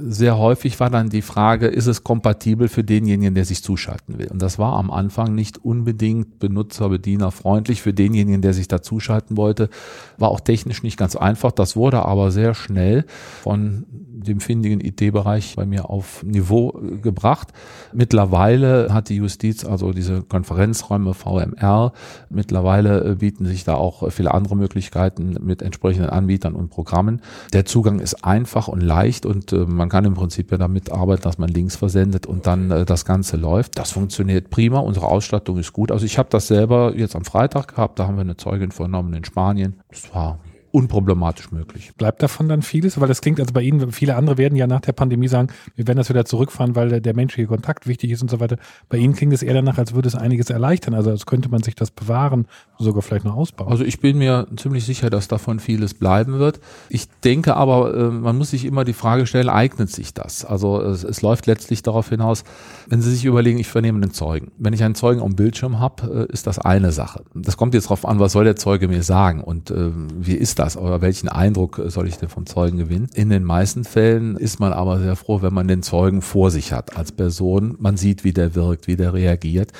Sehr 0.08 0.38
häufig 0.38 0.80
war 0.80 0.88
dann 0.88 1.10
die 1.10 1.22
Frage, 1.22 1.66
ist 1.66 1.86
es 1.86 2.02
kompatibel 2.02 2.68
für 2.68 2.82
denjenigen, 2.82 3.34
der 3.34 3.44
sich 3.44 3.62
zuschalten 3.62 4.18
will? 4.18 4.28
Und 4.28 4.40
das 4.40 4.58
war 4.58 4.74
am 4.74 4.90
Anfang 4.90 5.34
nicht 5.34 5.62
unbedingt 5.62 6.38
benutzer, 6.38 6.88
bediener 6.88 7.30
freundlich 7.30 7.82
für 7.82 7.92
denjenigen, 7.92 8.40
der 8.40 8.54
sich 8.54 8.68
da 8.68 8.80
zuschalten 8.80 9.36
wollte. 9.36 9.68
War 10.16 10.30
auch 10.30 10.40
technisch 10.40 10.82
nicht 10.82 10.96
ganz 10.96 11.14
einfach. 11.14 11.52
Das 11.52 11.76
wurde 11.76 12.04
aber 12.06 12.30
sehr 12.30 12.54
schnell 12.54 13.04
von 13.42 13.84
dem 14.24 14.40
findigen 14.40 14.80
IT-Bereich 14.80 15.54
bei 15.56 15.66
mir 15.66 15.90
auf 15.90 16.22
Niveau 16.22 16.80
gebracht. 17.02 17.43
Mittlerweile 17.92 18.92
hat 18.92 19.08
die 19.08 19.16
Justiz 19.16 19.64
also 19.64 19.92
diese 19.92 20.22
Konferenzräume 20.22 21.14
VMR. 21.14 21.92
Mittlerweile 22.28 23.04
äh, 23.04 23.14
bieten 23.14 23.46
sich 23.46 23.64
da 23.64 23.74
auch 23.74 24.10
viele 24.10 24.34
andere 24.34 24.56
Möglichkeiten 24.56 25.36
mit 25.40 25.62
entsprechenden 25.62 26.10
Anbietern 26.10 26.54
und 26.54 26.70
Programmen. 26.70 27.20
Der 27.52 27.64
Zugang 27.64 28.00
ist 28.00 28.24
einfach 28.24 28.68
und 28.68 28.80
leicht 28.80 29.26
und 29.26 29.52
äh, 29.52 29.66
man 29.66 29.88
kann 29.88 30.04
im 30.04 30.14
Prinzip 30.14 30.50
ja 30.50 30.58
damit 30.58 30.90
arbeiten, 30.90 31.22
dass 31.22 31.38
man 31.38 31.48
Links 31.48 31.76
versendet 31.76 32.26
und 32.26 32.46
dann 32.46 32.70
äh, 32.70 32.84
das 32.84 33.04
Ganze 33.04 33.36
läuft. 33.36 33.78
Das 33.78 33.92
funktioniert 33.92 34.50
prima. 34.50 34.80
Unsere 34.80 35.06
Ausstattung 35.06 35.58
ist 35.58 35.72
gut. 35.72 35.92
Also 35.92 36.04
ich 36.04 36.18
habe 36.18 36.28
das 36.30 36.48
selber 36.48 36.94
jetzt 36.96 37.14
am 37.14 37.24
Freitag 37.24 37.68
gehabt. 37.68 37.98
Da 37.98 38.06
haben 38.06 38.16
wir 38.16 38.22
eine 38.22 38.36
Zeugin 38.36 38.72
vernommen 38.72 39.14
in 39.14 39.24
Spanien. 39.24 39.80
Das 39.88 40.12
war 40.14 40.38
unproblematisch 40.74 41.52
möglich. 41.52 41.92
Bleibt 41.96 42.20
davon 42.20 42.48
dann 42.48 42.62
vieles? 42.62 43.00
Weil 43.00 43.06
das 43.06 43.20
klingt, 43.20 43.38
also 43.38 43.52
bei 43.52 43.62
Ihnen, 43.62 43.92
viele 43.92 44.16
andere 44.16 44.38
werden 44.38 44.56
ja 44.56 44.66
nach 44.66 44.80
der 44.80 44.92
Pandemie 44.92 45.28
sagen, 45.28 45.48
wir 45.76 45.86
werden 45.86 45.98
das 45.98 46.08
wieder 46.08 46.24
zurückfahren, 46.24 46.74
weil 46.74 47.00
der, 47.00 47.14
menschliche 47.14 47.46
Kontakt 47.46 47.86
wichtig 47.86 48.10
ist 48.10 48.22
und 48.22 48.30
so 48.30 48.40
weiter. 48.40 48.56
Bei 48.88 48.96
Ihnen 48.96 49.14
klingt 49.14 49.32
es 49.32 49.44
eher 49.44 49.54
danach, 49.54 49.78
als 49.78 49.94
würde 49.94 50.08
es 50.08 50.16
einiges 50.16 50.50
erleichtern. 50.50 50.94
Also 50.94 51.10
als 51.10 51.26
könnte 51.26 51.48
man 51.48 51.62
sich 51.62 51.76
das 51.76 51.92
bewahren, 51.92 52.48
sogar 52.80 53.02
vielleicht 53.02 53.24
noch 53.24 53.36
ausbauen. 53.36 53.70
Also 53.70 53.84
ich 53.84 54.00
bin 54.00 54.18
mir 54.18 54.48
ziemlich 54.56 54.84
sicher, 54.84 55.10
dass 55.10 55.28
davon 55.28 55.60
vieles 55.60 55.94
bleiben 55.94 56.40
wird. 56.40 56.58
Ich 56.88 57.08
denke 57.22 57.54
aber, 57.54 57.94
äh, 57.94 58.10
man 58.10 58.36
muss 58.36 58.50
sich 58.50 58.64
immer 58.64 58.84
die 58.84 58.94
Frage 58.94 59.26
stellen, 59.26 59.48
eignet 59.48 59.90
sich 59.90 60.12
das? 60.12 60.44
Also 60.44 60.82
es, 60.82 61.04
es 61.04 61.22
läuft 61.22 61.46
letztlich 61.46 61.84
darauf 61.84 62.08
hinaus, 62.08 62.42
wenn 62.88 63.00
Sie 63.00 63.12
sich 63.12 63.24
überlegen, 63.24 63.60
ich 63.60 63.68
vernehme 63.68 64.02
einen 64.02 64.12
Zeugen. 64.12 64.50
Wenn 64.58 64.72
ich 64.72 64.82
einen 64.82 64.96
Zeugen 64.96 65.22
am 65.22 65.36
Bildschirm 65.36 65.78
habe, 65.78 66.26
äh, 66.28 66.32
ist 66.32 66.48
das 66.48 66.58
eine 66.58 66.90
Sache. 66.90 67.22
Das 67.32 67.56
kommt 67.56 67.74
jetzt 67.74 67.84
darauf 67.84 68.04
an, 68.04 68.18
was 68.18 68.32
soll 68.32 68.42
der 68.42 68.56
Zeuge 68.56 68.88
mir 68.88 69.04
sagen 69.04 69.40
und 69.40 69.70
äh, 69.70 69.92
wie 70.18 70.34
ist 70.34 70.58
das 70.58 70.63
oder 70.76 71.00
welchen 71.00 71.28
Eindruck 71.28 71.80
soll 71.86 72.08
ich 72.08 72.16
denn 72.16 72.28
vom 72.28 72.46
Zeugen 72.46 72.78
gewinnen. 72.78 73.08
In 73.14 73.30
den 73.30 73.44
meisten 73.44 73.84
Fällen 73.84 74.36
ist 74.36 74.60
man 74.60 74.72
aber 74.72 74.98
sehr 74.98 75.16
froh, 75.16 75.42
wenn 75.42 75.54
man 75.54 75.68
den 75.68 75.82
Zeugen 75.82 76.22
vor 76.22 76.50
sich 76.50 76.72
hat 76.72 76.96
als 76.96 77.12
Person. 77.12 77.76
Man 77.78 77.96
sieht, 77.96 78.24
wie 78.24 78.32
der 78.32 78.54
wirkt, 78.54 78.86
wie 78.86 78.96
der 78.96 79.12
reagiert. 79.12 79.72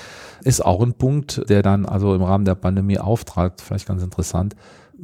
Ist 0.42 0.64
auch 0.64 0.82
ein 0.82 0.94
Punkt, 0.94 1.48
der 1.48 1.62
dann 1.62 1.86
also 1.86 2.14
im 2.14 2.22
Rahmen 2.22 2.44
der 2.44 2.54
Pandemie 2.54 2.98
auftrat, 2.98 3.60
vielleicht 3.60 3.86
ganz 3.86 4.02
interessant 4.02 4.54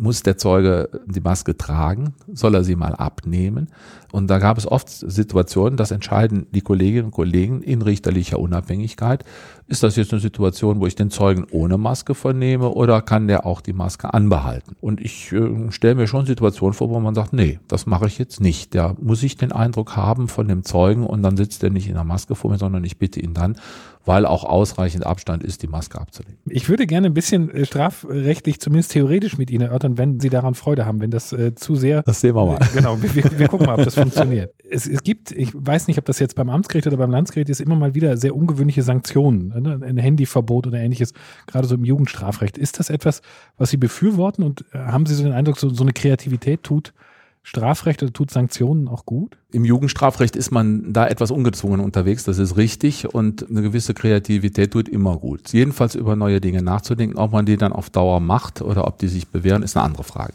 muss 0.00 0.22
der 0.22 0.38
Zeuge 0.38 0.88
die 1.06 1.20
Maske 1.20 1.56
tragen? 1.56 2.14
Soll 2.32 2.54
er 2.54 2.64
sie 2.64 2.74
mal 2.74 2.94
abnehmen? 2.94 3.68
Und 4.12 4.28
da 4.28 4.38
gab 4.38 4.58
es 4.58 4.66
oft 4.66 4.88
Situationen, 4.88 5.76
das 5.76 5.90
entscheiden 5.90 6.46
die 6.52 6.62
Kolleginnen 6.62 7.06
und 7.06 7.10
Kollegen 7.10 7.62
in 7.62 7.82
richterlicher 7.82 8.38
Unabhängigkeit. 8.38 9.24
Ist 9.68 9.82
das 9.82 9.96
jetzt 9.96 10.12
eine 10.12 10.20
Situation, 10.20 10.80
wo 10.80 10.86
ich 10.86 10.96
den 10.96 11.10
Zeugen 11.10 11.46
ohne 11.52 11.78
Maske 11.78 12.14
vernehme 12.14 12.70
oder 12.70 13.02
kann 13.02 13.28
der 13.28 13.46
auch 13.46 13.60
die 13.60 13.72
Maske 13.72 14.12
anbehalten? 14.12 14.74
Und 14.80 15.00
ich 15.00 15.30
äh, 15.32 15.70
stelle 15.70 15.94
mir 15.94 16.08
schon 16.08 16.26
Situationen 16.26 16.74
vor, 16.74 16.88
wo 16.88 16.98
man 16.98 17.14
sagt, 17.14 17.32
nee, 17.32 17.60
das 17.68 17.86
mache 17.86 18.06
ich 18.06 18.18
jetzt 18.18 18.40
nicht. 18.40 18.74
Da 18.74 18.96
muss 19.00 19.22
ich 19.22 19.36
den 19.36 19.52
Eindruck 19.52 19.96
haben 19.96 20.28
von 20.28 20.48
dem 20.48 20.64
Zeugen 20.64 21.06
und 21.06 21.22
dann 21.22 21.36
sitzt 21.36 21.62
er 21.62 21.70
nicht 21.70 21.88
in 21.88 21.94
der 21.94 22.04
Maske 22.04 22.34
vor 22.34 22.50
mir, 22.50 22.58
sondern 22.58 22.82
ich 22.84 22.98
bitte 22.98 23.20
ihn 23.20 23.34
dann, 23.34 23.56
weil 24.04 24.24
auch 24.24 24.44
ausreichend 24.44 25.04
Abstand 25.04 25.44
ist, 25.44 25.62
die 25.62 25.66
Maske 25.66 26.00
abzulegen. 26.00 26.38
Ich 26.46 26.68
würde 26.68 26.86
gerne 26.86 27.08
ein 27.08 27.14
bisschen 27.14 27.50
äh, 27.50 27.66
strafrechtlich, 27.66 28.60
zumindest 28.60 28.92
theoretisch 28.92 29.36
mit 29.36 29.50
Ihnen 29.50 29.62
erörtern, 29.62 29.98
wenn 29.98 30.20
Sie 30.20 30.30
daran 30.30 30.54
Freude 30.54 30.86
haben, 30.86 31.00
wenn 31.00 31.10
das 31.10 31.32
äh, 31.32 31.54
zu 31.54 31.76
sehr. 31.76 32.02
Das 32.02 32.20
sehen 32.20 32.34
wir 32.34 32.46
mal. 32.46 32.58
Genau, 32.72 32.96
wir, 33.02 33.38
wir 33.38 33.48
gucken 33.48 33.66
mal, 33.66 33.78
ob 33.78 33.84
das 33.84 33.94
funktioniert. 33.94 34.54
Es, 34.70 34.86
es, 34.86 35.02
gibt, 35.02 35.32
ich 35.32 35.50
weiß 35.52 35.88
nicht, 35.88 35.98
ob 35.98 36.04
das 36.04 36.18
jetzt 36.18 36.34
beim 36.34 36.48
Amtsgericht 36.48 36.86
oder 36.86 36.96
beim 36.96 37.10
Landesgericht 37.10 37.50
ist, 37.50 37.60
immer 37.60 37.76
mal 37.76 37.94
wieder 37.94 38.16
sehr 38.16 38.34
ungewöhnliche 38.34 38.82
Sanktionen, 38.82 39.48
ne? 39.48 39.80
ein 39.84 39.98
Handyverbot 39.98 40.66
oder 40.66 40.78
ähnliches, 40.78 41.12
gerade 41.46 41.66
so 41.66 41.74
im 41.74 41.84
Jugendstrafrecht. 41.84 42.56
Ist 42.56 42.78
das 42.78 42.88
etwas, 42.90 43.22
was 43.58 43.70
Sie 43.70 43.76
befürworten 43.76 44.44
und 44.44 44.64
äh, 44.72 44.78
haben 44.78 45.04
Sie 45.04 45.14
so 45.14 45.24
den 45.24 45.32
Eindruck, 45.32 45.58
so, 45.58 45.68
so 45.68 45.82
eine 45.82 45.92
Kreativität 45.92 46.62
tut 46.62 46.94
Strafrecht 47.42 48.02
oder 48.02 48.12
tut 48.12 48.30
Sanktionen 48.30 48.86
auch 48.86 49.06
gut? 49.06 49.36
Im 49.50 49.64
Jugendstrafrecht 49.64 50.36
ist 50.36 50.50
man 50.50 50.92
da 50.92 51.06
etwas 51.06 51.30
ungezwungen 51.30 51.80
unterwegs, 51.80 52.24
das 52.24 52.38
ist 52.38 52.56
richtig 52.56 53.12
und 53.12 53.48
eine 53.48 53.62
gewisse 53.62 53.94
Kreativität 53.94 54.72
tut 54.72 54.88
immer 54.88 55.16
gut. 55.16 55.52
Jedenfalls 55.52 55.94
über 55.94 56.16
neue 56.16 56.40
Dinge 56.40 56.62
nachzudenken, 56.62 57.18
ob 57.18 57.32
man 57.32 57.46
die 57.46 57.56
dann 57.56 57.72
auf 57.72 57.90
Dauer 57.90 58.20
macht 58.20 58.60
oder 58.60 58.86
ob 58.86 58.98
die 58.98 59.08
sich 59.08 59.28
bewähren, 59.28 59.62
ist 59.62 59.76
eine 59.76 59.86
andere 59.86 60.04
Frage. 60.04 60.34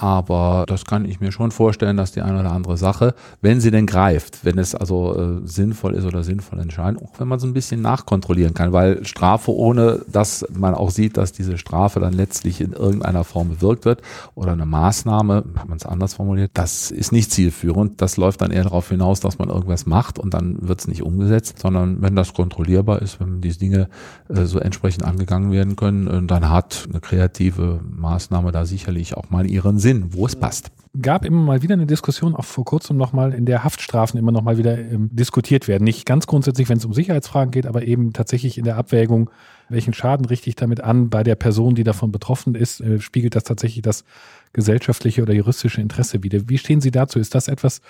Aber 0.00 0.64
das 0.68 0.84
kann 0.84 1.04
ich 1.04 1.18
mir 1.18 1.32
schon 1.32 1.50
vorstellen, 1.50 1.96
dass 1.96 2.12
die 2.12 2.22
eine 2.22 2.38
oder 2.38 2.52
andere 2.52 2.76
Sache, 2.76 3.14
wenn 3.40 3.60
sie 3.60 3.72
denn 3.72 3.84
greift, 3.84 4.44
wenn 4.44 4.56
es 4.56 4.76
also 4.76 5.40
äh, 5.42 5.46
sinnvoll 5.46 5.94
ist 5.94 6.04
oder 6.04 6.22
sinnvoll 6.22 6.60
entscheiden, 6.60 7.00
auch 7.02 7.18
wenn 7.18 7.26
man 7.26 7.40
so 7.40 7.48
ein 7.48 7.52
bisschen 7.52 7.82
nachkontrollieren 7.82 8.54
kann, 8.54 8.72
weil 8.72 9.04
Strafe 9.04 9.52
ohne, 9.52 10.02
dass 10.06 10.46
man 10.54 10.74
auch 10.74 10.90
sieht, 10.90 11.16
dass 11.16 11.32
diese 11.32 11.58
Strafe 11.58 11.98
dann 11.98 12.12
letztlich 12.12 12.60
in 12.60 12.74
irgendeiner 12.74 13.24
Form 13.24 13.48
bewirkt 13.48 13.86
wird 13.86 14.02
oder 14.36 14.52
eine 14.52 14.66
Maßnahme, 14.66 15.44
hat 15.56 15.68
man 15.68 15.78
es 15.78 15.86
anders 15.86 16.14
formuliert, 16.14 16.52
das 16.54 16.92
ist 16.92 17.10
nicht 17.10 17.32
zielführend. 17.32 18.00
Das 18.00 18.16
läuft 18.16 18.40
dann 18.40 18.52
eher 18.52 18.64
darauf 18.64 18.88
hinaus, 18.90 19.18
dass 19.18 19.38
man 19.38 19.48
irgendwas 19.48 19.84
macht 19.86 20.20
und 20.20 20.32
dann 20.32 20.68
wird 20.68 20.78
es 20.78 20.86
nicht 20.86 21.02
umgesetzt, 21.02 21.58
sondern 21.58 22.02
wenn 22.02 22.14
das 22.14 22.34
kontrollierbar 22.34 23.02
ist, 23.02 23.18
wenn 23.18 23.40
diese 23.40 23.58
Dinge 23.58 23.88
äh, 24.28 24.44
so 24.44 24.60
entsprechend 24.60 25.04
angegangen 25.04 25.50
werden 25.50 25.74
können, 25.74 26.06
äh, 26.06 26.22
dann 26.24 26.50
hat 26.50 26.86
eine 26.88 27.00
kreative 27.00 27.80
Maßnahme 27.90 28.52
da 28.52 28.64
sicherlich 28.64 29.16
auch 29.16 29.30
mal 29.30 29.50
ihren 29.50 29.80
Sinn. 29.80 29.87
Sinn, 29.88 30.12
wo 30.12 30.26
es 30.26 30.36
passt. 30.36 30.70
Gab 31.00 31.24
immer 31.24 31.40
mal 31.40 31.62
wieder 31.62 31.72
eine 31.72 31.86
Diskussion, 31.86 32.34
auch 32.34 32.44
vor 32.44 32.66
kurzem 32.66 32.98
nochmal, 32.98 33.32
in 33.32 33.46
der 33.46 33.64
Haftstrafen 33.64 34.20
immer 34.20 34.32
nochmal 34.32 34.58
wieder 34.58 34.76
ähm, 34.78 35.08
diskutiert 35.10 35.66
werden. 35.66 35.84
Nicht 35.84 36.04
ganz 36.04 36.26
grundsätzlich, 36.26 36.68
wenn 36.68 36.76
es 36.76 36.84
um 36.84 36.92
Sicherheitsfragen 36.92 37.50
geht, 37.50 37.64
aber 37.64 37.84
eben 37.84 38.12
tatsächlich 38.12 38.58
in 38.58 38.64
der 38.64 38.76
Abwägung, 38.76 39.30
welchen 39.70 39.94
Schaden 39.94 40.26
richte 40.26 40.50
ich 40.50 40.56
damit 40.56 40.82
an 40.82 41.08
bei 41.08 41.22
der 41.22 41.36
Person, 41.36 41.74
die 41.74 41.84
davon 41.84 42.12
betroffen 42.12 42.54
ist, 42.54 42.82
äh, 42.82 43.00
spiegelt 43.00 43.34
das 43.34 43.44
tatsächlich 43.44 43.80
das 43.80 44.04
gesellschaftliche 44.52 45.22
oder 45.22 45.32
juristische 45.32 45.80
Interesse 45.80 46.22
wider. 46.22 46.50
Wie 46.50 46.58
stehen 46.58 46.82
Sie 46.82 46.90
dazu? 46.90 47.18
Ist 47.18 47.34
das 47.34 47.48
etwas, 47.48 47.80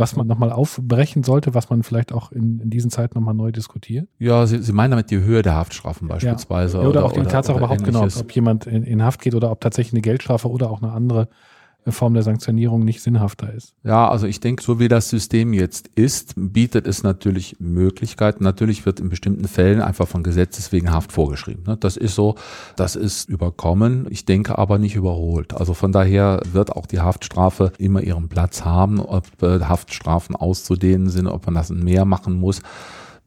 was 0.00 0.16
man 0.16 0.26
nochmal 0.26 0.50
aufbrechen 0.50 1.22
sollte, 1.22 1.54
was 1.54 1.70
man 1.70 1.82
vielleicht 1.82 2.12
auch 2.12 2.32
in, 2.32 2.58
in 2.58 2.70
diesen 2.70 2.90
Zeiten 2.90 3.16
nochmal 3.16 3.34
neu 3.34 3.52
diskutiert? 3.52 4.08
Ja, 4.18 4.46
Sie, 4.46 4.58
Sie 4.58 4.72
meinen 4.72 4.90
damit 4.90 5.10
die 5.10 5.18
Höhe 5.18 5.42
der 5.42 5.54
Haftstrafen 5.54 6.08
beispielsweise. 6.08 6.78
Ja. 6.78 6.80
Oder, 6.82 6.90
oder, 6.90 7.04
auch 7.04 7.12
die 7.12 7.20
oder, 7.20 7.28
Tatsache 7.28 7.56
oder 7.56 7.66
überhaupt 7.66 7.84
genau, 7.84 8.04
ob 8.04 8.32
jemand 8.32 8.66
in, 8.66 8.82
in 8.82 9.04
Haft 9.04 9.20
geht 9.20 9.34
oder 9.34 9.50
ob 9.50 9.60
tatsächlich 9.60 9.92
eine 9.92 10.02
Geldstrafe 10.02 10.48
oder 10.48 10.70
auch 10.70 10.82
eine 10.82 10.92
andere 10.92 11.28
Form 11.88 12.14
der 12.14 12.22
Sanktionierung 12.22 12.84
nicht 12.84 13.02
sinnhafter 13.02 13.52
ist. 13.52 13.74
Ja, 13.82 14.08
also 14.08 14.26
ich 14.26 14.40
denke, 14.40 14.62
so 14.62 14.78
wie 14.78 14.88
das 14.88 15.08
System 15.08 15.52
jetzt 15.52 15.88
ist, 15.94 16.34
bietet 16.36 16.86
es 16.86 17.02
natürlich 17.02 17.56
Möglichkeiten. 17.58 18.44
Natürlich 18.44 18.86
wird 18.86 19.00
in 19.00 19.08
bestimmten 19.08 19.48
Fällen 19.48 19.80
einfach 19.80 20.06
von 20.06 20.22
Gesetzes 20.22 20.72
wegen 20.72 20.90
Haft 20.92 21.12
vorgeschrieben. 21.12 21.64
Ne? 21.66 21.76
Das 21.76 21.96
ist 21.96 22.14
so, 22.14 22.36
das 22.76 22.96
ist 22.96 23.28
überkommen. 23.28 24.06
Ich 24.10 24.24
denke 24.24 24.58
aber 24.58 24.78
nicht 24.78 24.94
überholt. 24.94 25.54
Also 25.54 25.74
von 25.74 25.92
daher 25.92 26.40
wird 26.52 26.72
auch 26.72 26.86
die 26.86 27.00
Haftstrafe 27.00 27.72
immer 27.78 28.02
ihren 28.02 28.28
Platz 28.28 28.64
haben, 28.64 29.00
ob 29.00 29.26
äh, 29.42 29.60
Haftstrafen 29.60 30.36
auszudehnen 30.36 31.08
sind, 31.08 31.26
ob 31.26 31.46
man 31.46 31.54
das 31.54 31.70
mehr 31.70 32.04
machen 32.04 32.34
muss 32.34 32.60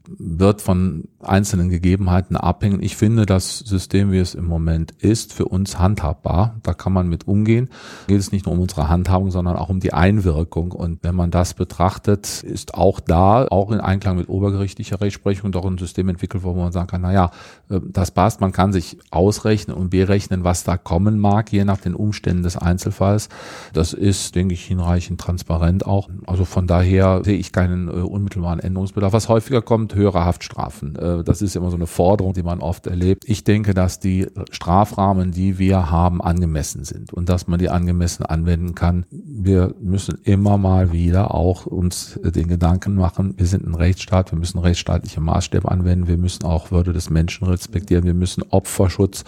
wird 0.08 0.62
von 0.62 1.06
einzelnen 1.22 1.70
Gegebenheiten 1.70 2.36
abhängen. 2.36 2.84
Ich 2.84 2.98
finde 2.98 3.26
das 3.26 3.60
System, 3.60 4.12
wie 4.12 4.18
es 4.20 4.36
im 4.36 4.46
Moment 4.46 4.92
ist, 4.92 5.34
für 5.34 5.46
uns 5.46 5.80
handhabbar. 5.80 6.56
Da 6.64 6.74
kann 6.74 6.92
man 6.92 7.08
mit 7.08 7.28
umgehen. 7.28 7.70
Geht 8.08 8.20
es 8.20 8.32
nicht 8.32 8.46
nur 8.46 8.54
um 8.54 8.62
unsere 8.62 8.90
Handhabung, 8.90 9.32
sondern 9.32 9.56
auch 9.56 9.70
um 9.70 9.80
die 9.80 9.94
Einwirkung. 9.94 10.72
Und 10.72 11.00
wenn 11.04 11.16
man 11.16 11.32
das 11.32 11.54
betrachtet, 11.54 12.44
ist 12.44 12.76
auch 12.76 13.00
da, 13.00 13.48
auch 13.48 13.72
in 13.72 13.80
Einklang 13.80 14.18
mit 14.18 14.28
obergerichtlicher 14.28 15.00
Rechtsprechung, 15.00 15.52
doch 15.52 15.66
ein 15.66 15.78
System 15.78 16.10
entwickelt, 16.10 16.44
wo 16.44 16.54
man 16.54 16.74
sagen 16.74 16.88
kann, 16.88 17.02
na 17.02 17.14
ja, 17.14 17.32
äh, 17.70 17.80
das 17.88 18.12
passt. 18.12 18.42
Man 18.42 18.52
kann 18.52 18.74
sich 18.74 18.98
ausrechnen 19.10 19.76
und 19.76 19.90
berechnen, 19.90 20.44
was 20.44 20.66
da 20.66 20.76
kommen 20.76 21.20
mag, 21.20 21.52
je 21.52 21.64
nach 21.64 21.80
den 21.80 21.96
Umständen 21.96 22.44
des 22.44 22.58
Einzelfalls. 22.58 23.30
Das 23.72 23.94
ist, 23.94 24.36
denke 24.36 24.54
ich, 24.54 24.66
hinreichend 24.66 25.22
transparent 25.22 25.86
auch. 25.86 26.10
Also 26.26 26.44
von 26.44 26.68
daher 26.68 27.22
sehe 27.24 27.38
ich 27.38 27.54
keinen 27.54 27.88
äh, 27.88 27.92
unmittelbaren 27.92 28.60
Änderungsbedarf. 28.60 29.14
Was 29.14 29.30
häufiger 29.30 29.62
kommt, 29.62 29.93
höhere 29.94 30.26
Haftstrafen. 30.26 30.96
Äh, 30.96 31.24
das 31.24 31.42
ist 31.42 31.56
immer 31.56 31.70
so 31.70 31.76
eine 31.76 31.88
Forderung, 31.88 32.34
die 32.34 32.44
man 32.44 32.60
oft 32.60 32.88
erlebt. 32.88 33.24
Ich 33.28 33.44
denke, 33.44 33.74
dass 33.74 34.00
die 34.00 34.28
Strafrahmen, 34.52 35.32
die 35.32 35.58
wir 35.60 35.92
haben, 35.92 36.22
angemessen 36.22 36.84
sind 36.84 37.14
und 37.14 37.30
dass 37.30 37.48
man 37.48 37.60
die 37.60 37.70
angemessen 37.70 38.26
anwenden 38.26 38.76
kann. 38.76 39.06
Wir 39.12 39.76
müssen 39.82 40.20
immer 40.24 40.58
mal 40.58 40.92
wieder 40.92 41.34
auch 41.34 41.66
uns 41.66 42.20
den 42.24 42.48
Gedanken 42.48 42.96
machen, 42.96 43.36
wir 43.38 43.46
sind 43.46 43.66
ein 43.66 43.76
Rechtsstaat, 43.76 44.32
wir 44.32 44.40
müssen 44.40 44.60
rechtsstaatliche 44.60 45.22
Maßstäbe 45.22 45.70
anwenden, 45.70 46.08
wir 46.08 46.18
müssen 46.18 46.44
auch 46.46 46.72
Würde 46.72 46.94
des 46.94 47.10
Menschen 47.10 47.48
respektieren, 47.48 48.04
wir 48.04 48.14
müssen 48.14 48.44
Opferschutz 48.50 49.24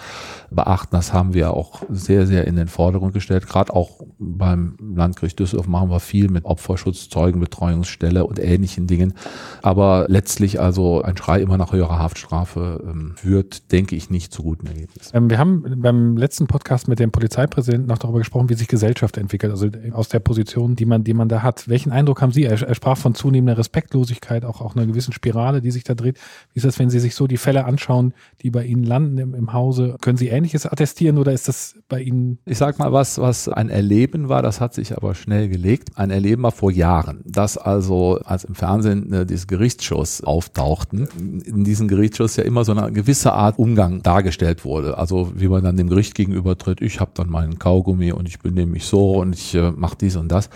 beachten. 0.52 0.96
Das 0.96 1.14
haben 1.14 1.34
wir 1.34 1.54
auch 1.54 1.84
sehr, 1.90 2.28
sehr 2.28 2.48
in 2.48 2.56
den 2.56 2.68
Vordergrund 2.68 3.14
gestellt. 3.14 3.48
Gerade 3.48 3.74
auch 3.74 4.02
beim 4.18 4.78
Landgericht 4.96 5.40
Düsseldorf 5.40 5.68
machen 5.68 5.90
wir 5.90 6.00
viel 6.00 6.30
mit 6.30 6.46
Opferschutz, 6.46 7.10
Zeugenbetreuungsstelle 7.10 8.26
und 8.26 8.40
ähnlichen 8.40 8.88
Dingen. 8.88 9.14
Aber 9.62 10.06
letztlich 10.08 10.55
also 10.60 11.02
ein 11.02 11.18
Schrei 11.18 11.42
immer 11.42 11.58
nach 11.58 11.72
höherer 11.72 12.00
Haftstrafe 12.00 12.84
ähm, 12.88 13.14
führt, 13.16 13.72
denke 13.72 13.96
ich, 13.96 14.10
nicht 14.10 14.34
zu 14.34 14.44
guten 14.44 14.68
Ergebnissen. 14.68 15.16
Ähm, 15.16 15.30
wir 15.30 15.38
haben 15.38 15.82
beim 15.82 16.18
letzten 16.18 16.48
Podcast 16.48 16.88
mit 16.88 17.00
dem 17.00 17.12
Polizeipräsidenten 17.12 17.88
noch 17.88 17.98
darüber 17.98 18.20
gesprochen, 18.20 18.50
wie 18.50 18.56
sich 18.56 18.68
Gesellschaft 18.68 19.18
entwickelt, 19.18 19.52
also 19.52 19.68
aus 19.94 20.10
der 20.10 20.20
Position, 20.20 20.76
die 20.76 20.86
man, 20.86 21.04
die 21.04 21.14
man 21.14 21.30
da 21.30 21.44
hat. 21.44 21.68
Welchen 21.68 21.92
Eindruck 21.92 22.22
haben 22.22 22.32
Sie? 22.32 22.44
Er, 22.44 22.62
er 22.62 22.76
sprach 22.76 22.98
von 22.98 23.16
zunehmender 23.16 23.58
Respektlosigkeit, 23.58 24.46
auch, 24.46 24.62
auch 24.62 24.76
einer 24.76 24.86
gewissen 24.86 25.14
Spirale, 25.14 25.62
die 25.62 25.72
sich 25.72 25.84
da 25.84 25.96
dreht. 25.96 26.18
Wie 26.54 26.58
ist 26.58 26.66
das, 26.66 26.80
wenn 26.80 26.90
Sie 26.90 27.00
sich 27.00 27.16
so 27.16 27.28
die 27.28 27.38
Fälle 27.38 27.66
anschauen, 27.66 28.14
die 28.42 28.50
bei 28.50 28.66
Ihnen 28.66 28.84
landen 28.84 29.18
im, 29.18 29.34
im 29.34 29.54
Hause? 29.54 29.98
Können 30.02 30.18
Sie 30.18 30.28
Ähnliches 30.28 30.66
attestieren 30.66 31.18
oder 31.18 31.34
ist 31.34 31.48
das 31.48 31.76
bei 31.88 32.02
Ihnen? 32.02 32.40
Ich 32.46 32.58
sag 32.58 32.80
mal 32.80 32.92
was, 32.92 33.18
was 33.18 33.48
ein 33.50 33.70
Erleben 33.70 34.30
war, 34.30 34.42
das 34.42 34.62
hat 34.62 34.74
sich 34.74 34.96
aber 34.96 35.16
schnell 35.16 35.50
gelegt. 35.50 35.90
Ein 35.96 36.12
Erleben 36.12 36.44
war 36.44 36.52
vor 36.52 36.72
Jahren, 36.72 37.22
dass 37.26 37.58
also 37.58 38.20
als 38.24 38.44
im 38.44 38.56
Fernsehen 38.56 39.12
äh, 39.14 39.26
diese 39.26 39.48
Gerichtsshows 39.48 40.24
auf 40.24 40.45
auftauchten, 40.46 41.08
in 41.46 41.64
diesem 41.64 41.88
Gerichtsschuss 41.88 42.36
ja 42.36 42.44
immer 42.44 42.64
so 42.64 42.72
eine 42.72 42.92
gewisse 42.92 43.34
Art 43.34 43.58
Umgang 43.58 44.02
dargestellt 44.04 44.64
wurde. 44.66 44.98
Also 44.98 45.32
wie 45.36 45.48
man 45.48 45.64
dann 45.64 45.78
dem 45.78 45.90
Gericht 45.90 46.16
gegenüber 46.16 46.56
ich 46.80 47.00
habe 47.00 47.12
dann 47.14 47.30
meinen 47.30 47.60
Kaugummi 47.60 48.12
und 48.12 48.28
ich 48.28 48.40
benehme 48.40 48.74
mich 48.74 48.86
so 48.86 49.16
und 49.16 49.34
ich 49.34 49.56
äh, 49.56 49.72
mache 49.72 49.98
dies 50.00 50.16
und 50.16 50.30
das. 50.30 50.50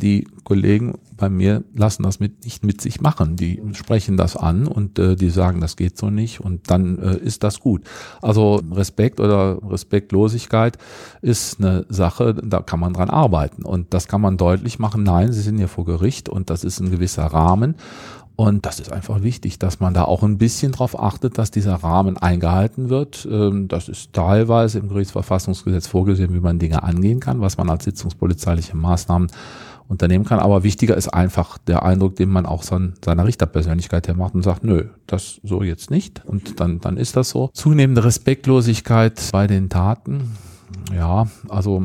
Die 0.00 0.26
Kollegen 0.44 0.94
bei 1.16 1.28
mir 1.28 1.62
lassen 1.74 2.02
das 2.02 2.20
mit, 2.20 2.44
nicht 2.44 2.64
mit 2.64 2.80
sich 2.80 3.00
machen. 3.00 3.36
Die 3.36 3.62
sprechen 3.72 4.16
das 4.16 4.36
an 4.36 4.66
und 4.66 4.98
äh, 4.98 5.16
die 5.16 5.30
sagen, 5.30 5.60
das 5.60 5.76
geht 5.76 5.96
so 5.96 6.10
nicht 6.10 6.40
und 6.40 6.70
dann 6.70 6.98
äh, 6.98 7.16
ist 7.16 7.44
das 7.44 7.60
gut. 7.60 7.82
Also 8.20 8.60
Respekt 8.72 9.20
oder 9.20 9.58
Respektlosigkeit 9.68 10.78
ist 11.22 11.60
eine 11.60 11.86
Sache, 11.88 12.34
da 12.34 12.60
kann 12.60 12.80
man 12.80 12.92
dran 12.92 13.10
arbeiten 13.10 13.64
und 13.64 13.94
das 13.94 14.08
kann 14.08 14.20
man 14.20 14.36
deutlich 14.36 14.78
machen. 14.78 15.02
Nein, 15.02 15.32
sie 15.32 15.42
sind 15.42 15.58
hier 15.58 15.68
vor 15.68 15.84
Gericht 15.84 16.28
und 16.28 16.50
das 16.50 16.64
ist 16.64 16.80
ein 16.80 16.90
gewisser 16.90 17.24
Rahmen 17.24 17.76
und 18.36 18.66
das 18.66 18.80
ist 18.80 18.92
einfach 18.92 19.22
wichtig, 19.22 19.60
dass 19.60 19.78
man 19.78 19.94
da 19.94 20.04
auch 20.04 20.24
ein 20.24 20.38
bisschen 20.38 20.72
darauf 20.72 20.98
achtet, 20.98 21.38
dass 21.38 21.52
dieser 21.52 21.76
Rahmen 21.76 22.16
eingehalten 22.16 22.88
wird. 22.88 23.28
Ähm, 23.30 23.68
das 23.68 23.88
ist 23.88 24.12
teilweise 24.12 24.80
im 24.80 24.88
Gerichtsverfassungsgesetz 24.88 25.86
vorgesehen, 25.86 26.34
wie 26.34 26.40
man 26.40 26.58
Dinge 26.58 26.82
angehen 26.82 27.20
kann, 27.20 27.40
was 27.40 27.56
man 27.56 27.70
als 27.70 27.84
sitzungspolizeiliche 27.84 28.76
Maßnahmen 28.76 29.28
unternehmen 29.86 30.24
kann. 30.24 30.40
Aber 30.40 30.64
wichtiger 30.64 30.96
ist 30.96 31.08
einfach 31.08 31.58
der 31.58 31.84
Eindruck, 31.84 32.16
den 32.16 32.28
man 32.28 32.44
auch 32.44 32.64
son, 32.64 32.94
seiner 33.04 33.24
Richterpersönlichkeit 33.24 34.08
her 34.08 34.16
macht 34.16 34.34
und 34.34 34.42
sagt, 34.42 34.64
nö, 34.64 34.86
das 35.06 35.40
so 35.44 35.62
jetzt 35.62 35.92
nicht. 35.92 36.24
Und 36.24 36.58
dann, 36.58 36.80
dann 36.80 36.96
ist 36.96 37.16
das 37.16 37.30
so. 37.30 37.50
Zunehmende 37.52 38.02
Respektlosigkeit 38.02 39.20
bei 39.30 39.46
den 39.46 39.68
Taten. 39.68 40.32
Ja, 40.92 41.28
also 41.48 41.84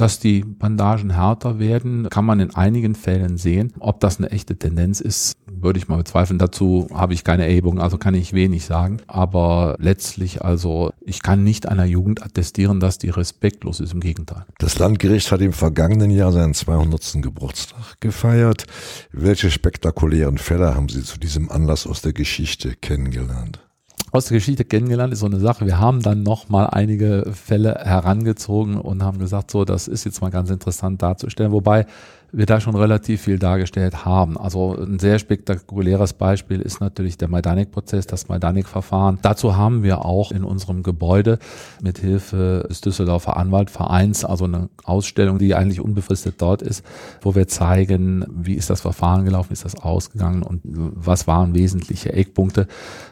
dass 0.00 0.18
die 0.18 0.40
Bandagen 0.40 1.10
härter 1.10 1.58
werden, 1.58 2.08
kann 2.08 2.24
man 2.24 2.40
in 2.40 2.54
einigen 2.54 2.94
Fällen 2.94 3.36
sehen. 3.36 3.72
Ob 3.80 4.00
das 4.00 4.18
eine 4.18 4.30
echte 4.30 4.56
Tendenz 4.56 5.00
ist, 5.00 5.36
würde 5.46 5.78
ich 5.78 5.88
mal 5.88 5.96
bezweifeln. 5.96 6.38
Dazu 6.38 6.88
habe 6.92 7.14
ich 7.14 7.24
keine 7.24 7.44
Erhebung, 7.44 7.80
also 7.80 7.98
kann 7.98 8.14
ich 8.14 8.32
wenig 8.32 8.64
sagen. 8.64 8.98
Aber 9.06 9.76
letztlich 9.78 10.42
also, 10.42 10.92
ich 11.04 11.22
kann 11.22 11.44
nicht 11.44 11.68
einer 11.68 11.84
Jugend 11.84 12.22
attestieren, 12.22 12.80
dass 12.80 12.98
die 12.98 13.10
respektlos 13.10 13.80
ist. 13.80 13.92
Im 13.92 14.00
Gegenteil. 14.00 14.44
Das 14.58 14.78
Landgericht 14.78 15.32
hat 15.32 15.40
im 15.40 15.52
vergangenen 15.52 16.10
Jahr 16.10 16.32
seinen 16.32 16.54
200. 16.54 17.22
Geburtstag 17.22 18.00
gefeiert. 18.00 18.64
Welche 19.12 19.50
spektakulären 19.50 20.38
Fälle 20.38 20.74
haben 20.74 20.88
Sie 20.88 21.02
zu 21.02 21.18
diesem 21.18 21.50
Anlass 21.50 21.86
aus 21.86 22.02
der 22.02 22.12
Geschichte 22.12 22.74
kennengelernt? 22.76 23.67
Aus 24.12 24.26
der 24.26 24.36
Geschichte 24.36 24.64
kennengelernt, 24.64 25.12
ist 25.12 25.20
so 25.20 25.26
eine 25.26 25.40
Sache. 25.40 25.66
Wir 25.66 25.78
haben 25.78 26.02
dann 26.02 26.22
noch 26.22 26.48
mal 26.48 26.66
einige 26.66 27.30
Fälle 27.32 27.74
herangezogen 27.82 28.76
und 28.76 29.02
haben 29.02 29.18
gesagt, 29.18 29.50
so, 29.50 29.64
das 29.64 29.88
ist 29.88 30.04
jetzt 30.04 30.20
mal 30.20 30.30
ganz 30.30 30.50
interessant 30.50 31.02
darzustellen. 31.02 31.52
Wobei 31.52 31.86
wir 32.30 32.46
da 32.46 32.60
schon 32.60 32.76
relativ 32.76 33.22
viel 33.22 33.38
dargestellt 33.38 34.04
haben. 34.04 34.36
Also 34.36 34.76
ein 34.76 34.98
sehr 34.98 35.18
spektakuläres 35.18 36.12
Beispiel 36.12 36.60
ist 36.60 36.80
natürlich 36.80 37.16
der 37.16 37.28
Majdanek-Prozess, 37.28 38.06
das 38.06 38.28
Majdanek-Verfahren. 38.28 39.18
Dazu 39.22 39.56
haben 39.56 39.82
wir 39.82 40.04
auch 40.04 40.30
in 40.30 40.44
unserem 40.44 40.82
Gebäude 40.82 41.38
mit 41.82 41.98
Hilfe 41.98 42.66
des 42.68 42.82
Düsseldorfer 42.82 43.36
Anwaltvereins, 43.36 44.24
also 44.24 44.44
eine 44.44 44.68
Ausstellung, 44.84 45.38
die 45.38 45.54
eigentlich 45.54 45.80
unbefristet 45.80 46.34
dort 46.38 46.60
ist, 46.60 46.84
wo 47.22 47.34
wir 47.34 47.48
zeigen, 47.48 48.26
wie 48.30 48.54
ist 48.54 48.68
das 48.68 48.82
Verfahren 48.82 49.24
gelaufen, 49.24 49.52
ist 49.52 49.64
das 49.64 49.76
ausgegangen 49.76 50.42
und 50.42 50.60
was 50.64 51.26
waren 51.26 51.54
wesentliche 51.54 52.12
Eckpunkte. 52.12 52.66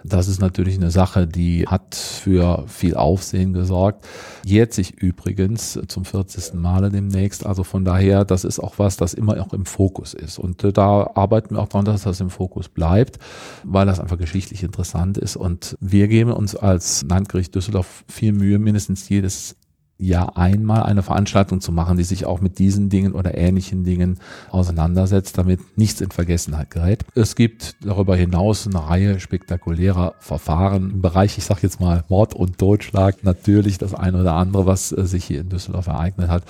Das 0.05 0.29
ist 0.29 0.41
natürlich 0.41 0.77
eine 0.77 0.91
Sache, 0.91 1.27
die 1.27 1.67
hat 1.67 1.95
für 1.95 2.65
viel 2.67 2.97
Aufsehen 2.97 3.55
gesorgt. 3.55 4.05
Jährt 4.45 4.75
sich 4.75 5.01
übrigens 5.01 5.79
zum 5.89 6.05
40. 6.05 6.55
Male 6.55 6.91
demnächst. 6.91 7.47
Also 7.47 7.65
von 7.65 7.85
daher, 7.85 8.25
das 8.25 8.45
ist 8.45 8.61
auch 8.61 8.79
was, 8.79 8.97
das 8.97 9.06
das 9.07 9.15
immer 9.15 9.41
auch 9.41 9.53
im 9.53 9.65
Fokus 9.67 10.15
ist. 10.15 10.39
Und 10.39 10.65
äh, 10.65 10.73
da 10.73 11.11
arbeiten 11.15 11.55
wir 11.55 11.63
auch 11.63 11.69
daran, 11.69 11.85
dass 11.85 12.03
das 12.03 12.21
im 12.21 12.31
Fokus 12.31 12.69
bleibt, 12.69 13.19
weil 13.65 13.87
das 13.87 14.01
einfach 14.01 14.19
geschichtlich 14.19 14.63
interessant 14.63 15.17
ist. 15.17 15.37
Und 15.37 15.77
wir 15.81 16.09
geben 16.09 16.33
uns 16.33 16.57
als 16.57 17.05
Landgericht 17.09 17.55
Düsseldorf 17.55 18.05
viel 18.09 18.33
Mühe, 18.33 18.59
mindestens 18.59 19.09
jedes 19.09 19.57
Jahr 19.99 20.37
einmal 20.37 20.83
eine 20.83 21.03
Veranstaltung 21.03 21.63
zu 21.63 21.73
machen, 21.73 21.97
die 21.97 22.05
sich 22.05 22.27
auch 22.27 22.41
mit 22.43 22.59
diesen 22.59 22.91
Dingen 22.91 23.13
oder 23.13 23.37
ähnlichen 23.37 23.83
Dingen 23.85 24.19
auseinandersetzt, 24.51 25.39
damit 25.39 25.79
nichts 25.79 26.03
in 26.03 26.11
Vergessenheit 26.11 26.71
gerät. 26.71 27.05
Es 27.15 27.35
gibt 27.35 27.77
darüber 27.83 28.15
hinaus 28.15 28.67
eine 28.67 28.89
Reihe 28.89 29.21
spektakulärer 29.21 30.15
Verfahren 30.19 30.91
im 30.91 31.01
Bereich, 31.01 31.39
ich 31.39 31.45
sage 31.45 31.61
jetzt 31.63 31.81
mal 31.81 32.05
Mord 32.09 32.35
und 32.35 32.59
Totschlag, 32.59 33.25
natürlich 33.25 33.79
das 33.79 33.95
eine 33.95 34.21
oder 34.21 34.35
andere, 34.35 34.67
was 34.67 34.93
äh, 34.93 35.07
sich 35.07 35.25
hier 35.25 35.41
in 35.41 35.49
Düsseldorf 35.49 35.87
ereignet 35.87 36.29
hat. 36.29 36.43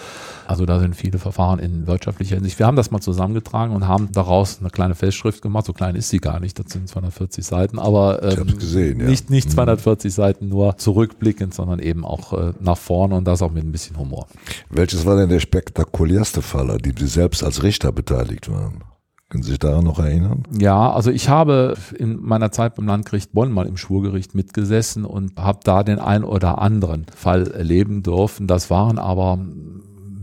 Also 0.49 0.67
da 0.67 0.81
sind 0.81 0.97
viele 0.97 1.19
Verfahren 1.19 1.61
in 1.61 1.87
wirtschaftlicher 1.87 2.37
Hinsicht. 2.37 2.59
Wir 2.59 2.67
haben 2.67 2.77
das 2.77 2.91
mal 2.91 3.01
zusammengetragen 3.01 3.77
und 3.77 3.87
haben 3.87 4.11
daraus 4.11 4.59
eine 4.61 4.71
kleine 4.71 4.97
Festschrift 4.97 5.41
gemacht. 5.41 5.67
So 5.67 5.73
klein 5.73 5.95
ist 5.95 6.11
sie 6.11 6.19
gar 6.19 6.41
nicht, 6.41 6.59
das 6.59 6.73
sind 6.73 6.89
240 6.89 7.45
Seiten, 7.45 7.79
aber 7.79 8.25
ähm, 8.25 8.59
gesehen, 8.59 9.01
ja. 9.01 9.07
nicht, 9.07 9.31
nicht 9.31 9.53
240 9.53 10.11
mhm. 10.11 10.15
Seiten 10.15 10.49
nur 10.49 10.77
zurückblickend, 10.79 11.55
sondern 11.55 11.79
eben 11.79 12.05
auch 12.05 12.33
äh, 12.33 12.53
nach 12.59 12.79
vorne 12.79 13.15
und 13.15 13.25
das 13.25 13.36
das 13.37 13.43
auch 13.43 13.53
mit 13.53 13.65
ein 13.65 13.73
bisschen 13.73 13.99
Humor. 13.99 14.27
Welches 14.71 15.05
war 15.07 15.17
denn 15.17 15.29
der 15.29 15.41
spektakulärste 15.41 16.43
Fall, 16.43 16.71
an 16.71 16.79
dem 16.79 16.97
Sie 16.97 17.07
selbst 17.07 17.45
als 17.45 17.63
Richter 17.63 17.93
beteiligt 17.93 18.51
waren? 18.51 18.85
Können 19.29 19.43
Sie 19.43 19.51
sich 19.51 19.59
daran 19.59 19.85
noch 19.85 19.99
erinnern? 19.99 20.45
Ja, 20.57 20.93
also 20.93 21.11
ich 21.11 21.29
habe 21.29 21.77
in 21.99 22.23
meiner 22.23 22.53
Zeit 22.53 22.77
beim 22.77 22.87
Landgericht 22.87 23.33
Bonn 23.33 23.51
mal 23.51 23.67
im 23.67 23.77
Schwurgericht 23.77 24.37
mitgesessen 24.37 25.05
und 25.05 25.37
habe 25.37 25.59
da 25.65 25.83
den 25.83 25.99
ein 25.99 26.23
oder 26.23 26.59
anderen 26.59 27.07
Fall 27.15 27.49
erleben 27.49 28.05
dürfen. 28.05 28.47
Das 28.47 28.71
waren 28.71 28.99
aber 28.99 29.39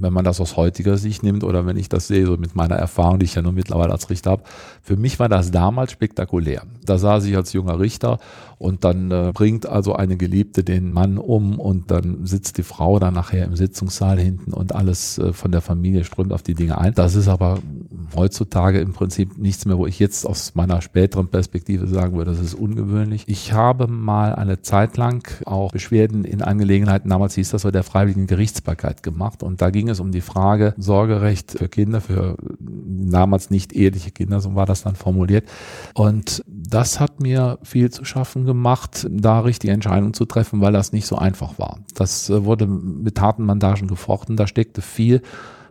wenn 0.04 0.14
man 0.14 0.26
das 0.26 0.40
aus 0.40 0.58
heutiger 0.58 0.98
Sicht 0.98 1.24
nimmt 1.24 1.44
oder 1.44 1.66
wenn 1.66 1.78
ich 1.78 1.90
das 1.90 2.08
sehe, 2.08 2.28
so 2.28 2.38
mit 2.38 2.56
meiner 2.56 2.76
Erfahrung, 2.76 3.20
die 3.20 3.26
ich 3.26 3.36
ja 3.36 3.42
nur 3.42 3.54
mittlerweile 3.54 3.92
als 3.92 4.10
Richter 4.10 4.32
habe, 4.32 4.44
für 4.82 4.98
mich 4.98 5.18
war 5.20 5.30
das 5.30 5.50
damals 5.50 5.92
spektakulär. 5.92 6.64
Da 6.86 6.98
saß 6.98 7.26
ich 7.26 7.36
als 7.36 7.54
junger 7.54 7.80
Richter 7.80 8.20
und 8.64 8.86
dann 8.86 9.12
äh, 9.12 9.32
bringt 9.34 9.66
also 9.66 9.94
eine 9.94 10.16
Geliebte 10.16 10.64
den 10.64 10.94
Mann 10.94 11.18
um 11.18 11.60
und 11.60 11.92
dann 11.92 12.26
sitzt 12.26 12.58
die 12.58 12.64
Frau 12.64 12.98
dann 12.98 13.14
nachher 13.14 13.44
im 13.44 13.58
Sitzungssaal 13.58 14.18
hinten 14.18 14.54
und 14.54 14.74
alles 14.74 15.18
äh, 15.18 15.34
von 15.34 15.52
der 15.52 15.60
Familie 15.60 16.06
strömt 16.06 16.32
auf 16.32 16.44
die 16.44 16.56
Dinge 16.56 16.78
ein. 16.78 16.94
Das 16.94 17.16
ist 17.16 17.28
aber 17.28 17.60
heutzutage 18.16 18.80
im 18.80 18.94
Prinzip 18.94 19.38
nichts 19.38 19.66
mehr, 19.66 19.78
wo 19.78 19.86
ich 19.86 20.00
jetzt 20.00 20.26
aus 20.26 20.56
meiner 20.56 20.82
späteren 20.82 21.28
Perspektive 21.28 21.88
sagen 21.88 22.16
würde, 22.16 22.32
das 22.32 22.40
ist 22.40 22.54
ungewöhnlich. 22.54 23.26
Ich 23.28 23.52
habe 23.52 23.88
mal 23.88 24.34
eine 24.34 24.62
Zeit 24.62 24.96
lang 24.96 25.28
auch 25.46 25.74
Beschwerden 25.74 26.24
in 26.24 26.42
Angelegenheiten, 26.42 27.10
damals 27.10 27.36
hieß 27.36 27.50
das 27.50 27.64
so, 27.64 27.72
der 27.72 27.84
freiwilligen 27.84 28.28
Gerichtsbarkeit 28.28 29.04
gemacht 29.04 29.44
und 29.44 29.62
da 29.62 29.72
ging 29.72 29.90
es 29.90 30.00
um 30.00 30.12
die 30.12 30.22
Frage 30.22 30.74
Sorgerecht 30.78 31.52
für 31.52 31.68
Kinder, 31.68 32.00
für 32.00 32.38
damals 32.62 33.50
nicht 33.50 33.74
eheliche 33.74 34.12
Kinder, 34.12 34.40
so 34.40 34.56
war 34.56 34.66
das 34.66 34.84
dann 34.84 34.96
formuliert. 34.96 35.50
Und 35.96 36.46
das 36.70 37.00
hat 37.00 37.20
mir 37.20 37.60
viel 37.64 37.92
zu 37.92 38.06
schaffen 38.06 38.46
gemacht, 38.46 39.08
da 39.10 39.42
richtige 39.42 39.74
Entscheidungen 39.74 40.14
zu 40.14 40.26
treffen, 40.26 40.62
weil 40.62 40.74
das 40.74 40.92
nicht 40.92 41.06
so 41.06 41.18
einfach 41.18 41.60
war. 41.60 41.80
Das 41.96 42.30
äh, 42.30 42.46
wurde 42.46 42.68
mit 42.68 43.20
harten 43.20 43.46
Bandagen 43.46 43.88
gefochten, 43.88 44.38
da 44.38 44.48
steckte 44.48 44.82
viel 44.82 45.22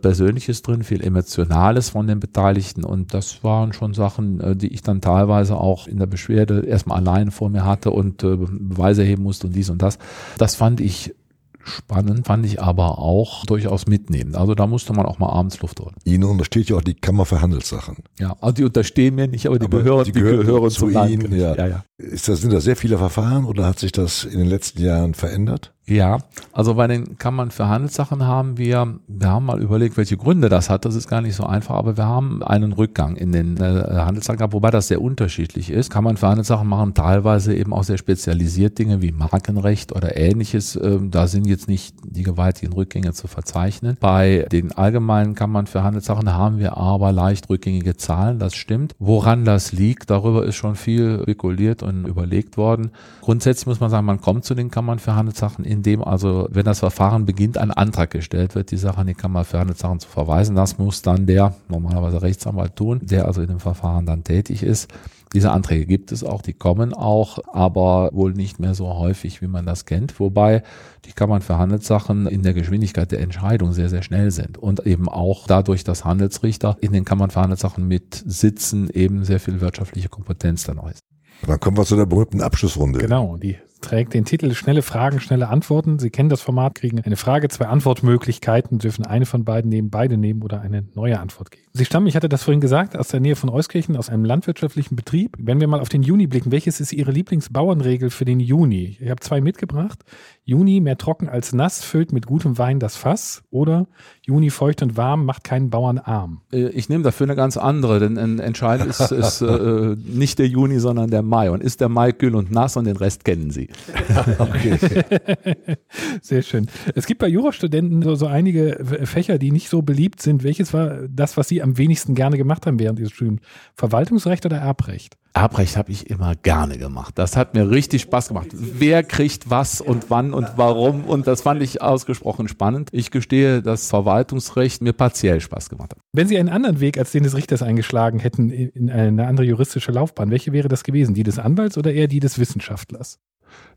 Persönliches 0.01 0.61
drin, 0.61 0.83
viel 0.83 1.01
Emotionales 1.01 1.89
von 1.89 2.07
den 2.07 2.19
Beteiligten 2.19 2.83
und 2.83 3.13
das 3.13 3.43
waren 3.43 3.73
schon 3.73 3.93
Sachen, 3.93 4.39
äh, 4.41 4.55
die 4.55 4.67
ich 4.67 4.83
dann 4.83 5.01
teilweise 5.01 5.57
auch 5.57 5.87
in 5.87 5.97
der 5.97 6.05
Beschwerde 6.07 6.65
erstmal 6.65 6.99
allein 6.99 7.31
vor 7.31 7.49
mir 7.49 7.65
hatte 7.65 7.91
und 7.91 8.21
äh, 8.23 8.35
Beweise 8.35 9.03
heben 9.03 9.23
musste 9.23 9.47
und 9.47 9.55
dies 9.55 9.69
und 9.69 9.81
das. 9.81 9.97
Das 10.37 10.55
fand 10.55 10.81
ich 10.81 11.15
spannend, 11.63 12.27
fand 12.27 12.45
ich 12.45 12.61
aber 12.61 12.99
auch 12.99 13.45
durchaus 13.45 13.87
mitnehmen. 13.87 14.35
Also 14.35 14.55
da 14.55 14.67
musste 14.67 14.93
man 14.93 15.05
auch 15.05 15.19
mal 15.19 15.29
abends 15.29 15.59
Luft 15.61 15.79
holen. 15.79 15.95
Ihnen 16.03 16.23
untersteht 16.23 16.69
ja 16.69 16.77
auch 16.77 16.81
die 16.81 16.93
Kammer 16.93 17.25
für 17.25 17.41
Handelssachen. 17.41 17.97
Ja, 18.19 18.35
also 18.41 18.53
die 18.53 18.63
unterstehen 18.63 19.15
mir 19.15 19.27
nicht, 19.27 19.47
aber 19.47 19.59
die, 19.59 19.65
aber 19.65 19.79
gehören, 19.79 20.03
die, 20.05 20.11
gehören, 20.11 20.39
die 20.39 20.45
gehören 20.45 20.69
zu 20.69 20.89
Ihnen. 20.89 21.35
Ja. 21.35 21.55
Ja, 21.55 21.67
ja. 21.67 21.85
Ist 21.97 22.27
das, 22.27 22.41
sind 22.41 22.53
da 22.53 22.61
sehr 22.61 22.75
viele 22.75 22.97
Verfahren 22.97 23.45
oder 23.45 23.65
hat 23.65 23.79
sich 23.79 23.91
das 23.91 24.23
in 24.23 24.39
den 24.39 24.47
letzten 24.47 24.81
Jahren 24.81 25.13
verändert? 25.13 25.73
Ja, 25.85 26.19
also 26.53 26.75
bei 26.75 26.87
den 26.87 27.17
Kammern 27.17 27.51
für 27.51 27.67
Handelssachen 27.67 28.25
haben 28.25 28.57
wir, 28.57 28.99
wir 29.07 29.29
haben 29.29 29.45
mal 29.45 29.61
überlegt, 29.61 29.97
welche 29.97 30.15
Gründe 30.15 30.47
das 30.47 30.69
hat. 30.69 30.85
Das 30.85 30.95
ist 30.95 31.09
gar 31.09 31.19
nicht 31.19 31.35
so 31.35 31.43
einfach, 31.45 31.75
aber 31.75 31.97
wir 31.97 32.05
haben 32.05 32.41
einen 32.41 32.71
Rückgang 32.71 33.17
in 33.17 33.33
den 33.33 33.57
äh, 33.57 33.83
Handelssachen 33.89 34.37
gehabt, 34.37 34.53
wobei 34.53 34.71
das 34.71 34.87
sehr 34.87 35.01
unterschiedlich 35.01 35.69
ist. 35.69 35.89
Kammern 35.89 36.15
für 36.15 36.27
Handelssachen 36.27 36.67
machen 36.67 36.93
teilweise 36.93 37.53
eben 37.53 37.73
auch 37.73 37.83
sehr 37.83 37.97
spezialisiert 37.97 38.79
Dinge 38.79 39.01
wie 39.01 39.11
Markenrecht 39.11 39.93
oder 39.93 40.15
ähnliches. 40.15 40.79
Ähm, 40.81 41.11
da 41.11 41.27
sind 41.27 41.47
jetzt 41.47 41.67
nicht 41.67 41.95
die 42.05 42.23
gewaltigen 42.23 42.71
Rückgänge 42.71 43.11
zu 43.11 43.27
verzeichnen. 43.27 43.97
Bei 43.99 44.47
den 44.53 44.71
allgemeinen 44.71 45.35
Kammern 45.35 45.67
für 45.67 45.83
Handelssachen 45.83 46.33
haben 46.33 46.59
wir 46.59 46.77
aber 46.77 47.11
leicht 47.11 47.49
rückgängige 47.49 47.97
Zahlen, 47.97 48.39
das 48.39 48.55
stimmt. 48.55 48.95
Woran 48.99 49.43
das 49.43 49.73
liegt, 49.73 50.09
darüber 50.09 50.45
ist 50.45 50.55
schon 50.55 50.75
viel 50.75 51.19
spekuliert 51.23 51.83
und 51.83 52.05
überlegt 52.05 52.55
worden. 52.55 52.91
Grundsätzlich 53.19 53.67
muss 53.67 53.81
man 53.81 53.89
sagen, 53.89 54.05
man 54.05 54.21
kommt 54.21 54.45
zu 54.45 54.55
den 54.55 54.71
Kammern 54.71 54.99
für 54.99 55.13
Handelssachen 55.15 55.65
in 55.73 55.81
dem 55.81 56.03
also, 56.03 56.47
wenn 56.51 56.65
das 56.65 56.79
Verfahren 56.79 57.25
beginnt, 57.25 57.57
ein 57.57 57.71
Antrag 57.71 58.11
gestellt 58.11 58.53
wird, 58.53 58.69
die 58.71 58.77
Sache 58.77 58.99
an 58.99 59.07
die 59.07 59.15
Kammer 59.15 59.43
für 59.43 59.59
Handelssachen 59.59 59.99
zu 59.99 60.07
verweisen. 60.07 60.55
Das 60.55 60.77
muss 60.77 61.01
dann 61.01 61.25
der 61.25 61.55
normalerweise 61.67 62.21
Rechtsanwalt 62.21 62.75
tun, 62.75 63.01
der 63.01 63.25
also 63.25 63.41
in 63.41 63.47
dem 63.47 63.59
Verfahren 63.59 64.05
dann 64.05 64.23
tätig 64.23 64.61
ist. 64.61 64.93
Diese 65.33 65.51
Anträge 65.51 65.87
gibt 65.87 66.11
es 66.11 66.23
auch, 66.23 66.43
die 66.43 66.53
kommen 66.53 66.93
auch, 66.93 67.39
aber 67.51 68.11
wohl 68.13 68.33
nicht 68.33 68.59
mehr 68.59 68.75
so 68.75 68.87
häufig, 68.87 69.41
wie 69.41 69.47
man 69.47 69.65
das 69.65 69.85
kennt. 69.85 70.19
Wobei 70.19 70.61
die 71.05 71.11
Kammern 71.11 71.41
für 71.41 71.57
Handelssachen 71.57 72.27
in 72.27 72.43
der 72.43 72.53
Geschwindigkeit 72.53 73.11
der 73.11 73.19
Entscheidung 73.19 73.73
sehr, 73.73 73.89
sehr 73.89 74.03
schnell 74.03 74.29
sind 74.29 74.59
und 74.59 74.85
eben 74.85 75.09
auch 75.09 75.47
dadurch, 75.47 75.83
dass 75.83 76.05
Handelsrichter 76.05 76.77
in 76.81 76.93
den 76.93 77.03
Kammern 77.03 77.31
für 77.31 77.41
Handelssachen 77.41 77.87
mit 77.87 78.23
sitzen, 78.27 78.91
eben 78.91 79.25
sehr 79.25 79.39
viel 79.39 79.59
wirtschaftliche 79.59 80.09
Kompetenz 80.09 80.65
dann 80.65 80.77
auch 80.77 80.91
ist. 80.91 80.99
Dann 81.47 81.59
kommen 81.59 81.77
wir 81.77 81.85
zu 81.85 81.95
der 81.95 82.05
berühmten 82.05 82.41
Abschlussrunde. 82.41 82.99
Genau, 82.99 83.35
die 83.37 83.57
trägt 83.83 84.13
den 84.13 84.25
Titel 84.25 84.53
Schnelle 84.55 84.81
Fragen, 84.81 85.19
schnelle 85.19 85.49
Antworten. 85.49 85.99
Sie 85.99 86.09
kennen 86.09 86.29
das 86.29 86.41
Format, 86.41 86.75
kriegen 86.75 86.99
eine 87.01 87.17
Frage, 87.17 87.49
zwei 87.49 87.65
Antwortmöglichkeiten, 87.65 88.79
dürfen 88.79 89.05
eine 89.05 89.25
von 89.25 89.45
beiden 89.45 89.69
nehmen, 89.69 89.89
beide 89.91 90.17
nehmen 90.17 90.41
oder 90.41 90.61
eine 90.61 90.85
neue 90.95 91.19
Antwort 91.19 91.51
geben. 91.51 91.63
Sie 91.73 91.85
stammen, 91.85 92.07
ich 92.07 92.15
hatte 92.15 92.29
das 92.29 92.43
vorhin 92.43 92.61
gesagt, 92.61 92.97
aus 92.97 93.09
der 93.09 93.19
Nähe 93.19 93.35
von 93.35 93.49
Euskirchen, 93.49 93.97
aus 93.97 94.09
einem 94.09 94.25
landwirtschaftlichen 94.25 94.95
Betrieb. 94.95 95.35
Wenn 95.37 95.59
wir 95.59 95.67
mal 95.67 95.79
auf 95.79 95.89
den 95.89 96.03
Juni 96.03 96.27
blicken, 96.27 96.51
welches 96.51 96.79
ist 96.79 96.93
Ihre 96.93 97.11
Lieblingsbauernregel 97.11 98.09
für 98.09 98.25
den 98.25 98.39
Juni? 98.39 98.97
Ich 98.99 99.09
habe 99.09 99.19
zwei 99.19 99.41
mitgebracht. 99.41 99.99
Juni 100.45 100.81
mehr 100.81 100.97
trocken 100.97 101.29
als 101.29 101.53
nass, 101.53 101.83
füllt 101.83 102.11
mit 102.11 102.25
gutem 102.25 102.57
Wein 102.57 102.79
das 102.79 102.97
Fass. 102.97 103.43
Oder 103.49 103.87
Juni 104.21 104.49
feucht 104.49 104.81
und 104.81 104.97
warm, 104.97 105.25
macht 105.25 105.45
keinen 105.45 105.69
Bauern 105.69 105.99
arm. 105.99 106.41
Äh, 106.51 106.67
ich 106.69 106.89
nehme 106.89 107.03
dafür 107.03 107.27
eine 107.27 107.35
ganz 107.35 107.55
andere, 107.55 107.99
denn 107.99 108.39
entscheidend 108.39 108.89
ist, 108.89 108.99
ist 109.11 109.41
äh, 109.41 109.95
nicht 109.95 110.39
der 110.39 110.47
Juni, 110.47 110.79
sondern 110.79 111.09
der 111.09 111.21
Mai. 111.21 111.49
Und 111.49 111.63
ist 111.63 111.79
der 111.79 111.87
Mai 111.89 112.11
kühl 112.11 112.35
und 112.35 112.51
nass 112.51 112.75
und 112.75 112.85
den 112.85 112.97
Rest 112.97 113.23
kennen 113.23 113.51
Sie. 113.51 113.69
okay. 114.37 114.77
Sehr 116.21 116.41
schön. 116.41 116.67
Es 116.93 117.05
gibt 117.05 117.19
bei 117.19 117.27
Jurastudenten 117.27 118.01
so, 118.01 118.15
so 118.15 118.27
einige 118.27 118.83
Fächer, 119.05 119.37
die 119.37 119.51
nicht 119.51 119.69
so 119.69 119.81
beliebt 119.81 120.21
sind. 120.21 120.43
Welches 120.43 120.73
war 120.73 121.07
das, 121.09 121.37
was 121.37 121.47
Sie 121.47 121.61
am 121.61 121.77
wenigsten 121.77 122.15
gerne 122.15 122.37
gemacht 122.37 122.65
haben 122.65 122.79
während 122.79 122.99
Ihres 122.99 123.13
Studiums? 123.13 123.41
Verwaltungsrecht 123.75 124.45
oder 124.45 124.57
Erbrecht? 124.57 125.17
Erbrecht 125.35 125.77
habe 125.77 125.91
ich 125.91 126.11
immer 126.11 126.35
gerne 126.35 126.77
gemacht. 126.77 127.17
Das 127.17 127.35
hat 127.35 127.55
mir 127.55 127.71
richtig 127.71 128.03
Spaß 128.03 128.27
gemacht. 128.27 128.49
Wer 128.53 129.01
kriegt 129.03 129.49
was 129.49 129.81
und 129.81 130.11
wann 130.11 130.31
und 130.31 130.47
warum? 130.57 131.05
Und 131.05 131.25
das 131.25 131.41
fand 131.41 131.63
ich 131.63 131.81
ausgesprochen 131.81 132.47
spannend. 132.47 132.89
Ich 132.91 133.09
gestehe, 133.09 133.63
dass 133.63 133.89
Verwaltungsrecht 133.89 134.83
mir 134.83 134.93
partiell 134.93 135.41
Spaß 135.41 135.69
gemacht 135.69 135.93
hat. 135.93 135.99
Wenn 136.13 136.27
Sie 136.27 136.37
einen 136.37 136.49
anderen 136.49 136.79
Weg 136.79 136.99
als 136.99 137.11
den 137.11 137.23
des 137.23 137.35
Richters 137.35 137.63
eingeschlagen 137.63 138.19
hätten 138.19 138.51
in 138.51 138.91
eine 138.91 139.25
andere 139.25 139.47
juristische 139.47 139.91
Laufbahn, 139.91 140.29
welche 140.29 140.53
wäre 140.53 140.67
das 140.67 140.83
gewesen? 140.83 141.15
Die 141.15 141.23
des 141.23 141.39
Anwalts 141.39 141.79
oder 141.79 141.91
eher 141.91 142.07
die 142.07 142.19
des 142.19 142.37
Wissenschaftlers? 142.37 143.17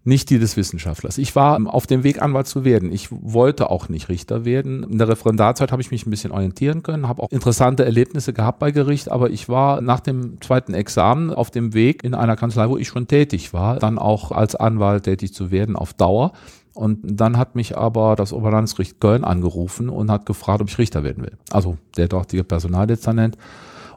Nicht 0.07 0.31
die 0.31 0.39
des 0.39 0.57
Wissenschaftlers. 0.57 1.19
Ich 1.19 1.35
war 1.35 1.59
auf 1.67 1.89
dem 1.89 2.05
Weg, 2.05 2.23
Anwalt 2.23 2.47
zu 2.47 2.65
werden. 2.65 2.93
Ich 2.93 3.09
wollte 3.11 3.71
auch 3.71 3.89
nicht 3.89 4.09
Richter 4.09 4.45
werden. 4.45 4.85
In 4.85 4.99
der 4.99 5.09
Referendarzeit 5.09 5.73
habe 5.73 5.83
ich 5.83 5.91
mich 5.91 6.07
ein 6.07 6.11
bisschen 6.11 6.31
orientieren 6.31 6.85
können, 6.85 7.09
habe 7.09 7.25
auch 7.25 7.31
interessante 7.31 7.85
Erlebnisse 7.85 8.33
gehabt 8.33 8.61
bei 8.61 8.71
Gericht, 8.71 9.11
aber 9.11 9.31
ich 9.31 9.49
war 9.49 9.81
nach 9.81 9.99
dem 9.99 10.41
zweiten 10.41 10.75
Examen 10.75 11.33
auf 11.33 11.51
dem 11.51 11.75
Weg 11.75 12.05
in 12.05 12.15
einer 12.15 12.37
Kanzlei, 12.37 12.69
wo 12.69 12.77
ich 12.77 12.87
schon 12.87 13.09
tätig 13.09 13.53
war, 13.53 13.81
dann 13.81 13.99
auch 13.99 14.31
als 14.31 14.55
Anwalt 14.55 15.03
tätig 15.03 15.35
zu 15.35 15.51
werden 15.51 15.75
auf 15.75 15.93
Dauer. 15.93 16.33
Und 16.73 17.01
dann 17.03 17.37
hat 17.37 17.57
mich 17.57 17.77
aber 17.77 18.15
das 18.15 18.33
Oberlandesgericht 18.33 19.01
Köln 19.01 19.25
angerufen 19.25 19.89
und 19.89 20.11
hat 20.11 20.25
gefragt, 20.25 20.61
ob 20.61 20.69
ich 20.69 20.79
Richter 20.79 21.03
werden 21.03 21.25
will. 21.25 21.33
Also 21.51 21.79
der 21.97 22.07
dortige 22.07 22.45
Personaldezernent. 22.45 23.37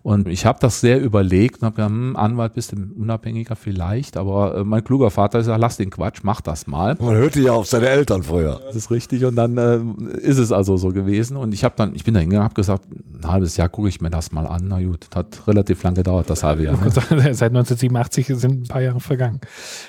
Und 0.09 0.27
ich 0.27 0.47
habe 0.47 0.57
das 0.59 0.81
sehr 0.81 0.99
überlegt 0.99 1.61
und 1.61 1.67
habe 1.67 1.75
gedacht, 1.75 1.91
hm, 1.91 2.15
Anwalt 2.15 2.55
bist 2.55 2.71
du 2.71 2.77
unabhängiger 2.99 3.55
vielleicht, 3.55 4.17
aber 4.17 4.55
äh, 4.57 4.63
mein 4.63 4.83
kluger 4.83 5.11
Vater 5.11 5.43
sagt, 5.43 5.61
lass 5.61 5.77
den 5.77 5.91
Quatsch, 5.91 6.21
mach 6.23 6.41
das 6.41 6.65
mal. 6.65 6.97
Man 6.99 7.13
hörte 7.13 7.39
ja 7.39 7.51
auf 7.51 7.67
seine 7.67 7.89
Eltern 7.89 8.23
früher. 8.23 8.59
Das 8.65 8.75
ist 8.75 8.89
richtig 8.89 9.23
und 9.23 9.35
dann 9.35 9.55
äh, 9.59 9.77
ist 10.17 10.39
es 10.39 10.51
also 10.51 10.77
so 10.77 10.89
gewesen 10.89 11.37
und 11.37 11.53
ich 11.53 11.63
habe 11.63 11.75
dann, 11.77 11.93
ich 11.93 12.05
bin 12.05 12.15
da 12.15 12.21
hingegangen, 12.21 12.43
habe 12.43 12.55
gesagt, 12.55 12.85
ein 12.91 13.31
halbes 13.31 13.55
Jahr 13.55 13.69
gucke 13.69 13.87
ich 13.87 14.01
mir 14.01 14.09
das 14.09 14.31
mal 14.31 14.47
an. 14.47 14.65
Na 14.67 14.81
gut, 14.81 15.09
hat 15.13 15.47
relativ 15.47 15.83
lang 15.83 15.93
gedauert, 15.93 16.27
das 16.27 16.43
halbe 16.43 16.63
Jahr. 16.63 16.75
Seit 16.89 17.51
1987 17.51 18.29
sind 18.29 18.63
ein 18.63 18.67
paar 18.67 18.81
Jahre 18.81 19.01
vergangen. 19.01 19.41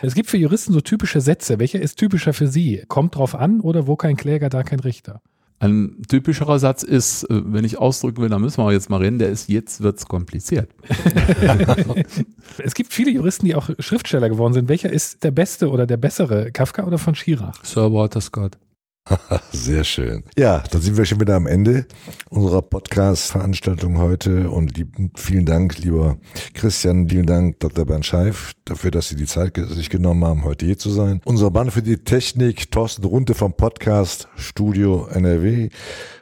Es 0.02 0.14
gibt 0.14 0.28
für 0.28 0.36
Juristen 0.36 0.74
so 0.74 0.82
typische 0.82 1.22
Sätze. 1.22 1.58
Welcher 1.58 1.80
ist 1.80 1.96
typischer 1.96 2.34
für 2.34 2.46
Sie? 2.46 2.84
Kommt 2.88 3.16
drauf 3.16 3.34
an 3.34 3.60
oder 3.60 3.86
wo 3.86 3.96
kein 3.96 4.18
Kläger, 4.18 4.50
da 4.50 4.64
kein 4.64 4.80
Richter? 4.80 5.22
Ein 5.62 6.02
typischerer 6.08 6.58
Satz 6.58 6.82
ist, 6.82 7.24
äh, 7.24 7.42
wenn 7.44 7.66
ich 7.66 7.78
ausdrücken 7.78 8.22
will, 8.22 8.30
dann 8.30 8.40
müssen 8.40 8.64
wir 8.64 8.72
jetzt 8.72 8.88
mal 8.88 8.96
reden, 8.96 9.18
der 9.18 9.28
ist, 9.28 9.50
jetzt 9.50 9.82
wird's 9.82 10.06
kompliziert. 10.06 10.70
es 12.58 12.74
gibt 12.74 12.94
viele 12.94 13.10
Juristen, 13.10 13.44
die 13.44 13.54
auch 13.54 13.68
Schriftsteller 13.78 14.30
geworden 14.30 14.54
sind. 14.54 14.70
Welcher 14.70 14.90
ist 14.90 15.22
der 15.22 15.32
beste 15.32 15.68
oder 15.68 15.86
der 15.86 15.98
bessere, 15.98 16.50
Kafka 16.50 16.84
oder 16.84 16.96
von 16.96 17.14
Schirach? 17.14 17.62
Sir 17.62 17.92
Walter 17.92 18.22
Scott. 18.22 18.56
Sehr 19.52 19.84
schön. 19.84 20.24
Ja, 20.36 20.62
dann 20.70 20.80
sind 20.80 20.96
wir 20.96 21.04
schon 21.04 21.20
wieder 21.20 21.34
am 21.34 21.46
Ende 21.46 21.86
unserer 22.28 22.62
Podcast-Veranstaltung 22.62 23.98
heute 23.98 24.50
und 24.50 24.76
lieben, 24.76 25.10
vielen 25.16 25.46
Dank, 25.46 25.78
lieber 25.78 26.18
Christian, 26.54 27.08
vielen 27.08 27.26
Dank, 27.26 27.60
Dr. 27.60 27.86
Bernd 27.86 28.06
Scheif, 28.06 28.52
dafür, 28.64 28.90
dass 28.90 29.08
Sie 29.08 29.16
die 29.16 29.26
Zeit 29.26 29.56
sich 29.56 29.90
genommen 29.90 30.24
haben, 30.24 30.44
heute 30.44 30.66
hier 30.66 30.78
zu 30.78 30.90
sein. 30.90 31.20
Unser 31.24 31.50
Mann 31.50 31.70
für 31.70 31.82
die 31.82 31.98
Technik, 31.98 32.70
Thorsten 32.70 33.04
Runte 33.04 33.34
vom 33.34 33.54
Podcast 33.54 34.28
Studio 34.36 35.06
NRW, 35.06 35.70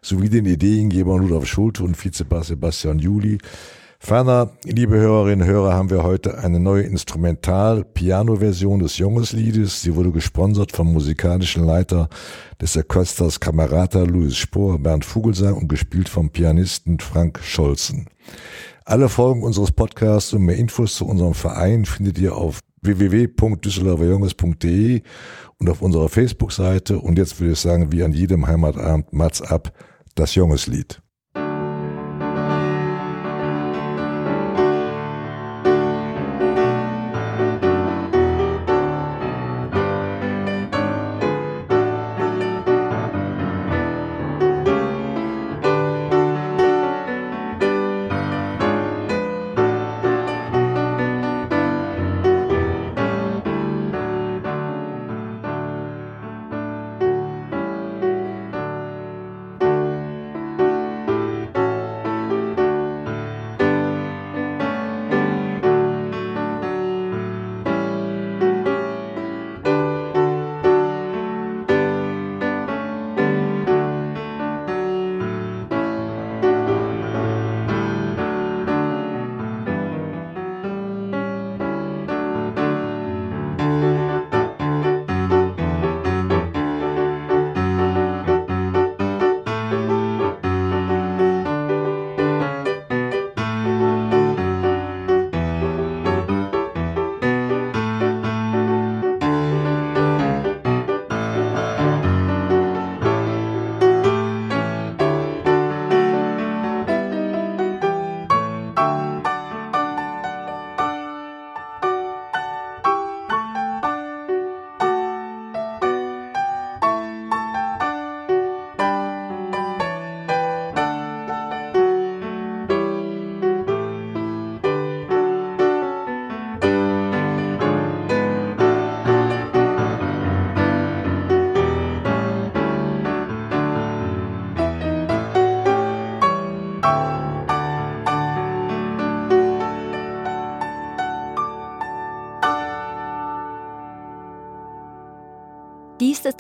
sowie 0.03 0.29
den 0.29 0.47
Ideengeber 0.47 1.19
Rudolf 1.19 1.47
Schulte 1.47 1.85
und 1.85 2.03
Vizepass 2.03 2.49
Sebastian 2.49 2.99
Juli. 2.99 3.39
Ferner, 4.01 4.53
liebe 4.65 4.97
Hörerinnen 4.97 5.47
und 5.47 5.53
Hörer, 5.53 5.75
haben 5.75 5.91
wir 5.91 6.05
heute 6.05 6.39
eine 6.39 6.61
neue 6.61 6.85
Instrumental-Piano-Version 6.85 8.79
des 8.79 8.97
Jungesliedes. 8.97 9.83
Sie 9.83 9.97
wurde 9.97 10.13
gesponsert 10.13 10.71
vom 10.73 10.93
musikalischen 10.93 11.65
Leiter 11.65 12.09
des 12.61 12.77
Orchesters 12.77 13.41
Camerata 13.41 14.05
Louis 14.05 14.37
Spohr, 14.37 14.79
Bernd 14.79 15.05
Vogelsang 15.05 15.55
und 15.55 15.67
gespielt 15.69 16.09
vom 16.09 16.31
Pianisten 16.31 17.01
Frank 17.01 17.41
Scholzen. 17.43 18.07
Alle 18.85 19.09
Folgen 19.09 19.43
unseres 19.43 19.73
Podcasts 19.73 20.33
und 20.33 20.43
mehr 20.43 20.57
Infos 20.57 20.95
zu 20.95 21.05
unserem 21.05 21.35
Verein 21.35 21.85
findet 21.85 22.19
ihr 22.19 22.37
auf 22.37 22.61
www.düsseldorferjunges.de 22.83 25.03
und 25.59 25.69
auf 25.69 25.83
unserer 25.83 26.09
Facebook-Seite. 26.09 27.01
Und 27.01 27.19
jetzt 27.19 27.41
würde 27.41 27.53
ich 27.53 27.59
sagen, 27.59 27.91
wie 27.93 28.05
an 28.05 28.13
jedem 28.13 28.47
Heimatabend, 28.47 29.13
Mats 29.13 29.43
ab, 29.43 29.73
das 30.15 30.37
Jungeslied. 30.37 31.03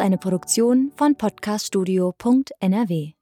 Eine 0.00 0.18
Produktion 0.18 0.92
von 0.96 1.16
podcaststudio.nrw. 1.16 3.17